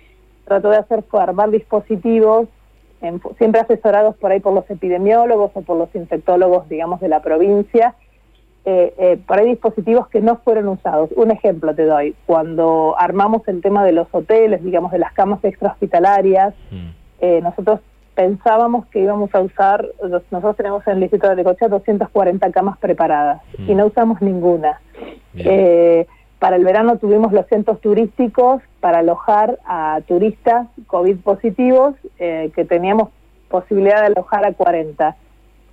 trató 0.46 0.70
de 0.70 0.78
hacer 0.78 1.02
fue 1.02 1.22
armar 1.22 1.50
dispositivos 1.50 2.48
siempre 3.38 3.60
asesorados 3.60 4.16
por 4.16 4.30
ahí 4.30 4.40
por 4.40 4.52
los 4.52 4.68
epidemiólogos 4.70 5.52
o 5.54 5.62
por 5.62 5.76
los 5.76 5.94
infectólogos, 5.94 6.68
digamos, 6.68 7.00
de 7.00 7.08
la 7.08 7.22
provincia, 7.22 7.94
eh, 8.66 8.94
eh, 8.98 9.18
por 9.26 9.38
ahí 9.38 9.48
dispositivos 9.48 10.08
que 10.08 10.20
no 10.20 10.36
fueron 10.36 10.68
usados. 10.68 11.10
Un 11.16 11.30
ejemplo 11.30 11.74
te 11.74 11.84
doy, 11.84 12.14
cuando 12.26 12.94
armamos 12.98 13.46
el 13.48 13.62
tema 13.62 13.84
de 13.84 13.92
los 13.92 14.06
hoteles, 14.12 14.62
digamos, 14.62 14.92
de 14.92 14.98
las 14.98 15.12
camas 15.14 15.42
extrahospitalarias, 15.42 16.54
mm. 16.70 16.88
eh, 17.20 17.40
nosotros 17.42 17.80
pensábamos 18.14 18.84
que 18.86 19.00
íbamos 19.00 19.34
a 19.34 19.40
usar, 19.40 19.86
nosotros 20.30 20.56
tenemos 20.56 20.86
en 20.86 20.94
el 20.94 21.00
Distrito 21.00 21.28
de 21.28 21.36
Necochea 21.36 21.68
240 21.68 22.50
camas 22.52 22.76
preparadas 22.78 23.40
y 23.56 23.74
no 23.74 23.84
mm. 23.84 23.88
usamos 23.88 24.20
ninguna. 24.20 24.80
Eh, 25.34 26.06
para 26.38 26.56
el 26.56 26.64
verano 26.64 26.98
tuvimos 26.98 27.32
los 27.32 27.46
centros 27.46 27.80
turísticos 27.80 28.62
para 28.80 28.98
alojar 28.98 29.58
a 29.64 30.00
turistas 30.06 30.66
COVID 30.86 31.18
positivos 31.20 31.94
que 32.18 32.66
teníamos 32.68 33.08
posibilidad 33.48 34.00
de 34.00 34.06
alojar 34.06 34.44
a 34.44 34.52
40 34.52 35.16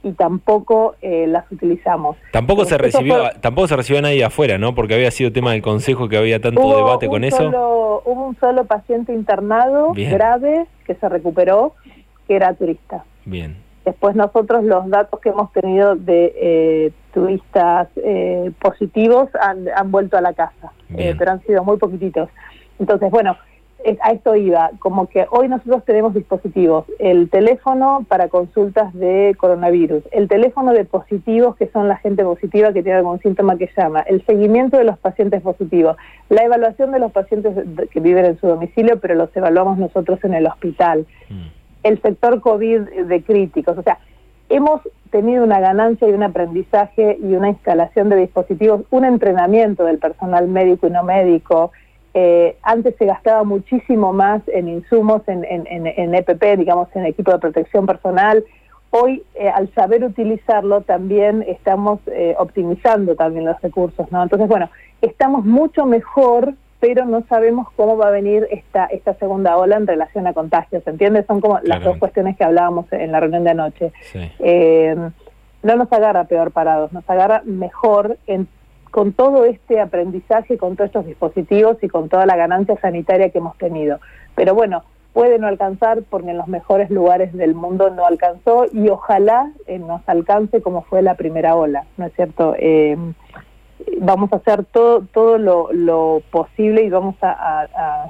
y 0.07 0.13
tampoco 0.13 0.95
eh, 1.01 1.27
las 1.27 1.51
utilizamos. 1.51 2.17
Tampoco 2.31 2.65
se 2.65 2.77
recibió, 2.77 3.29
tampoco 3.41 3.67
se 3.67 3.75
recibió 3.75 3.99
a 3.99 4.03
nadie 4.03 4.23
afuera, 4.23 4.57
¿no? 4.57 4.73
Porque 4.73 4.95
había 4.95 5.11
sido 5.11 5.31
tema 5.31 5.51
del 5.51 5.61
consejo 5.61 6.07
que 6.07 6.17
había 6.17 6.39
tanto 6.39 6.75
debate 6.75 7.07
con 7.07 7.23
eso. 7.23 7.49
hubo 7.49 8.27
un 8.27 8.35
solo 8.39 8.65
paciente 8.65 9.13
internado 9.13 9.93
grave 9.93 10.67
que 10.85 10.95
se 10.95 11.09
recuperó, 11.09 11.73
que 12.27 12.35
era 12.35 12.53
turista. 12.53 13.03
Bien. 13.25 13.57
Después 13.85 14.15
nosotros 14.15 14.63
los 14.63 14.89
datos 14.89 15.19
que 15.21 15.29
hemos 15.29 15.51
tenido 15.53 15.95
de 15.95 16.33
eh, 16.35 16.91
turistas 17.13 17.87
eh, 17.95 18.51
positivos 18.59 19.29
han, 19.41 19.65
han, 19.73 19.91
vuelto 19.91 20.17
a 20.17 20.21
la 20.21 20.33
casa, 20.33 20.73
pero 20.89 21.31
han 21.31 21.41
sido 21.43 21.63
muy 21.63 21.77
poquititos. 21.77 22.29
Entonces, 22.79 23.09
bueno, 23.09 23.37
a 24.01 24.11
esto 24.11 24.35
iba, 24.35 24.71
como 24.79 25.07
que 25.07 25.27
hoy 25.29 25.47
nosotros 25.47 25.85
tenemos 25.85 26.13
dispositivos, 26.13 26.85
el 26.99 27.29
teléfono 27.29 28.05
para 28.07 28.27
consultas 28.27 28.93
de 28.93 29.35
coronavirus, 29.37 30.03
el 30.11 30.27
teléfono 30.27 30.73
de 30.73 30.83
positivos, 30.85 31.55
que 31.55 31.67
son 31.67 31.87
la 31.87 31.97
gente 31.97 32.23
positiva 32.23 32.73
que 32.73 32.83
tiene 32.83 32.97
algún 32.97 33.19
síntoma 33.19 33.57
que 33.57 33.69
llama, 33.77 34.01
el 34.01 34.25
seguimiento 34.25 34.77
de 34.77 34.83
los 34.83 34.97
pacientes 34.97 35.41
positivos, 35.41 35.95
la 36.29 36.43
evaluación 36.43 36.91
de 36.91 36.99
los 36.99 37.11
pacientes 37.11 37.55
que 37.91 37.99
viven 37.99 38.25
en 38.25 38.39
su 38.39 38.47
domicilio, 38.47 38.99
pero 38.99 39.15
los 39.15 39.35
evaluamos 39.35 39.77
nosotros 39.77 40.23
en 40.23 40.33
el 40.33 40.47
hospital, 40.47 41.05
mm. 41.29 41.47
el 41.83 42.01
sector 42.01 42.41
COVID 42.41 42.81
de 42.81 43.23
críticos, 43.23 43.77
o 43.77 43.83
sea, 43.83 43.99
hemos 44.49 44.81
tenido 45.11 45.43
una 45.43 45.59
ganancia 45.59 46.07
y 46.07 46.13
un 46.13 46.23
aprendizaje 46.23 47.17
y 47.21 47.35
una 47.35 47.49
instalación 47.49 48.09
de 48.09 48.17
dispositivos, 48.17 48.81
un 48.89 49.05
entrenamiento 49.05 49.85
del 49.85 49.99
personal 49.99 50.47
médico 50.47 50.87
y 50.87 50.91
no 50.91 51.03
médico, 51.03 51.71
eh, 52.19 52.57
antes 52.63 52.95
se 52.97 53.05
gastaba 53.05 53.43
muchísimo 53.43 54.11
más 54.11 54.41
en 54.47 54.67
insumos, 54.67 55.21
en, 55.27 55.45
en, 55.45 56.15
EPP, 56.15 56.41
e 56.41 56.57
digamos, 56.57 56.87
en 56.95 57.05
equipo 57.05 57.31
de 57.31 57.37
protección 57.37 57.85
personal. 57.85 58.43
Hoy, 58.89 59.21
eh, 59.35 59.49
al 59.49 59.71
saber 59.75 60.03
utilizarlo, 60.03 60.81
también 60.81 61.45
estamos 61.47 61.99
eh, 62.07 62.33
optimizando 62.39 63.15
también 63.15 63.45
los 63.45 63.61
recursos, 63.61 64.11
¿no? 64.11 64.23
Entonces, 64.23 64.47
bueno, 64.47 64.71
estamos 65.03 65.45
mucho 65.45 65.85
mejor, 65.85 66.55
pero 66.79 67.05
no 67.05 67.23
sabemos 67.29 67.67
cómo 67.75 67.97
va 67.97 68.07
a 68.07 68.11
venir 68.11 68.47
esta, 68.49 68.85
esta 68.85 69.13
segunda 69.13 69.55
ola 69.55 69.75
en 69.75 69.85
relación 69.85 70.25
a 70.25 70.33
contagios, 70.33 70.87
¿entiendes? 70.87 71.27
Son 71.27 71.39
como 71.39 71.59
las 71.61 71.83
dos 71.83 71.97
cuestiones 71.97 72.35
que 72.35 72.43
hablábamos 72.43 72.91
en 72.93 73.11
la 73.11 73.19
reunión 73.19 73.43
de 73.43 73.51
anoche. 73.51 73.91
no 75.61 75.75
nos 75.75 75.93
agarra 75.93 76.23
peor 76.23 76.49
parados, 76.49 76.91
nos 76.93 77.07
agarra 77.07 77.43
mejor 77.45 78.17
en 78.25 78.47
con 78.97 79.13
todo 79.13 79.45
este 79.45 79.79
aprendizaje, 79.79 80.57
con 80.57 80.75
todos 80.75 80.87
estos 80.87 81.05
dispositivos 81.05 81.77
y 81.83 81.87
con 81.87 82.09
toda 82.09 82.25
la 82.25 82.35
ganancia 82.35 82.79
sanitaria 82.81 83.29
que 83.29 83.37
hemos 83.37 83.55
tenido. 83.59 83.99
Pero 84.33 84.55
bueno, 84.55 84.85
puede 85.13 85.37
no 85.37 85.45
alcanzar 85.45 86.01
porque 86.09 86.31
en 86.31 86.37
los 86.37 86.47
mejores 86.47 86.89
lugares 86.89 87.31
del 87.31 87.53
mundo 87.53 87.91
no 87.91 88.07
alcanzó 88.07 88.65
y 88.73 88.89
ojalá 88.89 89.51
eh, 89.67 89.77
nos 89.77 90.01
alcance 90.09 90.63
como 90.63 90.81
fue 90.81 91.03
la 91.03 91.13
primera 91.13 91.55
ola, 91.55 91.85
¿no 91.97 92.07
es 92.07 92.13
cierto? 92.15 92.55
Eh, 92.57 92.97
vamos 94.01 94.33
a 94.33 94.37
hacer 94.37 94.65
todo, 94.65 95.01
todo 95.13 95.37
lo, 95.37 96.23
posible 96.31 96.81
y 96.81 96.89
vamos 96.89 97.13
a, 97.21 98.09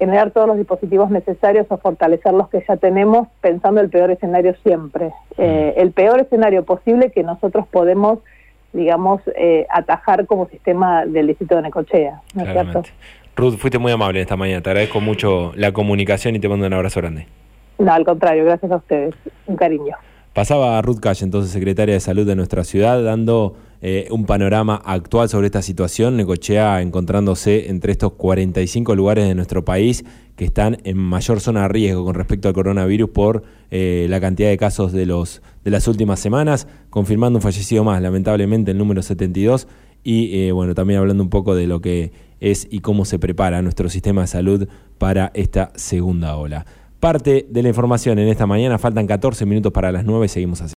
generar 0.00 0.32
todos 0.32 0.48
los 0.48 0.56
dispositivos 0.56 1.08
necesarios 1.08 1.70
a 1.70 1.76
fortalecer 1.76 2.34
los 2.34 2.48
que 2.48 2.64
ya 2.66 2.76
tenemos, 2.78 3.28
pensando 3.40 3.80
el 3.80 3.90
peor 3.90 4.10
escenario 4.10 4.56
siempre. 4.64 5.12
Eh, 5.38 5.74
el 5.76 5.92
peor 5.92 6.18
escenario 6.18 6.64
posible 6.64 7.12
que 7.12 7.22
nosotros 7.22 7.68
podemos 7.68 8.18
digamos, 8.72 9.20
eh, 9.36 9.66
atajar 9.70 10.26
como 10.26 10.48
sistema 10.48 11.06
del 11.06 11.28
distrito 11.28 11.56
de 11.56 11.62
Necochea. 11.62 12.20
¿no 12.34 12.42
es 12.42 12.52
cierto? 12.52 12.82
Ruth, 13.36 13.56
fuiste 13.58 13.78
muy 13.78 13.92
amable 13.92 14.20
esta 14.20 14.36
mañana, 14.36 14.62
te 14.62 14.70
agradezco 14.70 15.00
mucho 15.00 15.52
la 15.56 15.72
comunicación 15.72 16.36
y 16.36 16.38
te 16.38 16.48
mando 16.48 16.66
un 16.66 16.72
abrazo 16.72 17.00
grande. 17.00 17.26
No, 17.78 17.92
al 17.92 18.04
contrario, 18.04 18.44
gracias 18.44 18.72
a 18.72 18.76
ustedes, 18.76 19.14
un 19.46 19.56
cariño. 19.56 19.94
Pasaba 20.32 20.80
Ruth 20.82 21.00
Calle, 21.00 21.24
entonces 21.24 21.52
secretaria 21.52 21.94
de 21.94 22.00
Salud 22.00 22.26
de 22.26 22.36
nuestra 22.36 22.64
ciudad, 22.64 23.02
dando 23.02 23.56
eh, 23.88 24.08
un 24.10 24.26
panorama 24.26 24.82
actual 24.84 25.28
sobre 25.28 25.46
esta 25.46 25.62
situación. 25.62 26.16
Necochea 26.16 26.82
encontrándose 26.82 27.70
entre 27.70 27.92
estos 27.92 28.14
45 28.14 28.96
lugares 28.96 29.28
de 29.28 29.36
nuestro 29.36 29.64
país 29.64 30.04
que 30.34 30.44
están 30.44 30.78
en 30.82 30.98
mayor 30.98 31.38
zona 31.38 31.62
de 31.62 31.68
riesgo 31.68 32.04
con 32.04 32.16
respecto 32.16 32.48
al 32.48 32.54
coronavirus 32.54 33.10
por 33.10 33.44
eh, 33.70 34.08
la 34.10 34.20
cantidad 34.20 34.48
de 34.48 34.56
casos 34.58 34.90
de, 34.90 35.06
los, 35.06 35.40
de 35.62 35.70
las 35.70 35.86
últimas 35.86 36.18
semanas, 36.18 36.66
confirmando 36.90 37.38
un 37.38 37.42
fallecido 37.42 37.84
más, 37.84 38.02
lamentablemente 38.02 38.72
el 38.72 38.78
número 38.78 39.02
72, 39.02 39.68
y 40.02 40.50
bueno, 40.50 40.74
también 40.74 40.98
hablando 40.98 41.22
un 41.22 41.30
poco 41.30 41.54
de 41.54 41.68
lo 41.68 41.80
que 41.80 42.10
es 42.40 42.66
y 42.68 42.80
cómo 42.80 43.04
se 43.04 43.20
prepara 43.20 43.62
nuestro 43.62 43.88
sistema 43.88 44.22
de 44.22 44.26
salud 44.26 44.68
para 44.98 45.30
esta 45.32 45.70
segunda 45.76 46.36
ola. 46.36 46.66
Parte 46.98 47.46
de 47.48 47.62
la 47.62 47.68
información 47.68 48.18
en 48.18 48.26
esta 48.26 48.46
mañana, 48.46 48.78
faltan 48.78 49.06
14 49.06 49.46
minutos 49.46 49.72
para 49.72 49.92
las 49.92 50.04
9, 50.04 50.26
seguimos 50.26 50.60
así. 50.60 50.64